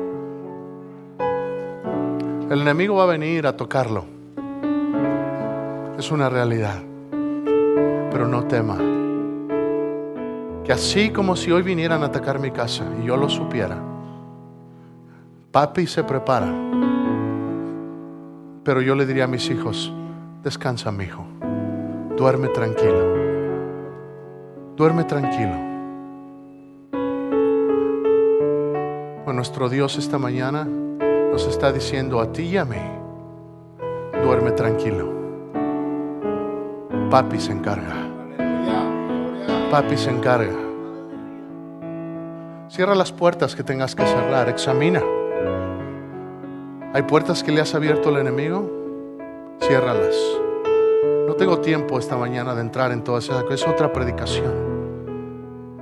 El 2.50 2.62
enemigo 2.62 2.96
va 2.96 3.04
a 3.04 3.08
venir 3.08 3.46
a 3.46 3.56
tocarlo. 3.56 4.06
Es 6.00 6.12
una 6.12 6.30
realidad. 6.30 6.82
Pero 8.12 8.28
no 8.28 8.46
tema. 8.46 8.78
Que 10.63 10.74
así 10.74 11.12
como 11.12 11.36
si 11.36 11.52
hoy 11.52 11.62
vinieran 11.62 12.02
a 12.02 12.08
atacar 12.08 12.39
mi 12.39 12.50
casa 12.50 12.86
y 13.00 13.06
yo 13.06 13.18
lo 13.18 13.30
supiera, 13.30 13.78
papi 15.52 15.86
se 15.86 16.04
prepara. 16.04 16.52
Pero 18.63 18.82
yo 18.82 18.96
le 18.96 19.06
diría 19.06 19.26
a 19.26 19.28
mis 19.28 19.50
hijos, 19.50 19.92
descansa 20.43 20.91
mi 20.91 21.04
hijo, 21.04 21.25
duerme 22.15 22.47
tranquilo, 22.49 23.15
duerme 24.75 25.04
tranquilo. 25.04 25.56
Pues 29.25 29.36
nuestro 29.36 29.69
Dios 29.69 29.97
esta 29.97 30.17
mañana 30.17 30.63
nos 30.63 31.45
está 31.45 31.73
diciendo 31.73 32.21
a 32.21 32.32
ti 32.32 32.43
y 32.43 32.58
a 32.58 32.65
mí, 32.65 32.78
duerme 34.23 34.52
tranquilo. 34.52 35.13
Papi 37.12 37.39
se 37.39 37.52
encarga. 37.52 37.95
Papi 39.69 39.97
se 39.97 40.10
encarga. 40.10 40.56
Cierra 42.69 42.95
las 42.95 43.12
puertas 43.12 43.56
que 43.56 43.63
tengas 43.63 43.93
que 43.93 44.06
cerrar, 44.06 44.47
examina. 44.47 45.02
¿Hay 46.93 47.04
puertas 47.04 47.43
que 47.43 47.52
le 47.52 47.62
has 47.62 47.75
abierto 47.75 48.10
al 48.10 48.17
enemigo? 48.17 48.79
Ciérralas. 49.62 50.15
No 51.28 51.36
tengo 51.36 51.60
tiempo 51.60 52.00
esta 52.00 52.17
mañana 52.17 52.56
de 52.56 52.62
entrar 52.62 52.91
en 52.91 53.04
todas 53.04 53.26
esas 53.26 53.43
cosas, 53.43 53.62
es 53.62 53.67
otra 53.67 53.91
predicación 53.93 54.69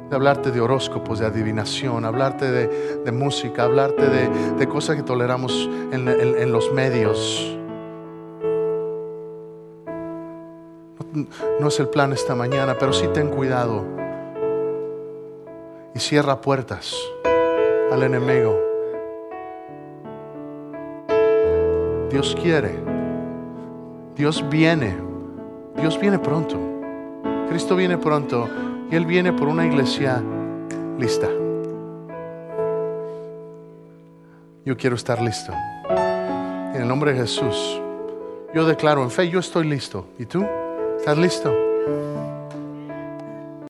de 0.10 0.16
hablarte 0.16 0.52
de 0.52 0.62
horóscopos, 0.62 1.20
de 1.20 1.26
adivinación, 1.26 2.06
hablarte 2.06 2.50
de, 2.50 3.12
música, 3.12 3.64
hablarte 3.64 4.08
de, 4.08 4.68
cosas 4.68 4.96
que 4.96 5.04
toleramos 5.04 5.70
en, 5.92 6.52
los 6.52 6.72
medios. 6.72 7.58
No, 11.60 11.68
es 11.68 11.80
el 11.80 11.90
plan 11.90 12.14
esta 12.14 12.36
mañana, 12.36 12.76
pero 12.80 12.94
sí 12.94 13.08
ten 13.14 13.30
cuidado 13.30 13.84
y 15.94 16.00
cierra 16.00 16.40
puertas 16.40 16.96
al 17.92 18.04
enemigo. 18.04 18.58
Dios 22.10 22.38
quiere, 22.42 22.80
Dios 24.18 24.44
viene, 24.50 24.98
Dios 25.76 26.00
viene 26.00 26.18
pronto, 26.18 26.58
Cristo 27.50 27.76
viene 27.76 28.00
pronto 28.00 28.50
y 28.90 28.96
Él 28.96 29.06
viene 29.06 29.32
por 29.32 29.48
una 29.48 29.66
iglesia 29.68 30.24
lista. 30.98 31.28
Yo 34.66 34.76
quiero 34.76 34.96
estar 34.96 35.22
listo. 35.22 35.54
En 35.90 36.82
el 36.82 36.88
nombre 36.88 37.14
de 37.14 37.20
Jesús, 37.20 37.80
yo 38.56 38.66
declaro 38.66 39.04
en 39.04 39.12
fe, 39.12 39.30
yo 39.30 39.40
estoy 39.40 39.68
listo. 39.68 40.08
¿Y 40.18 40.26
tú? 40.26 40.44
¿Estás 40.98 41.18
listo? 41.18 41.67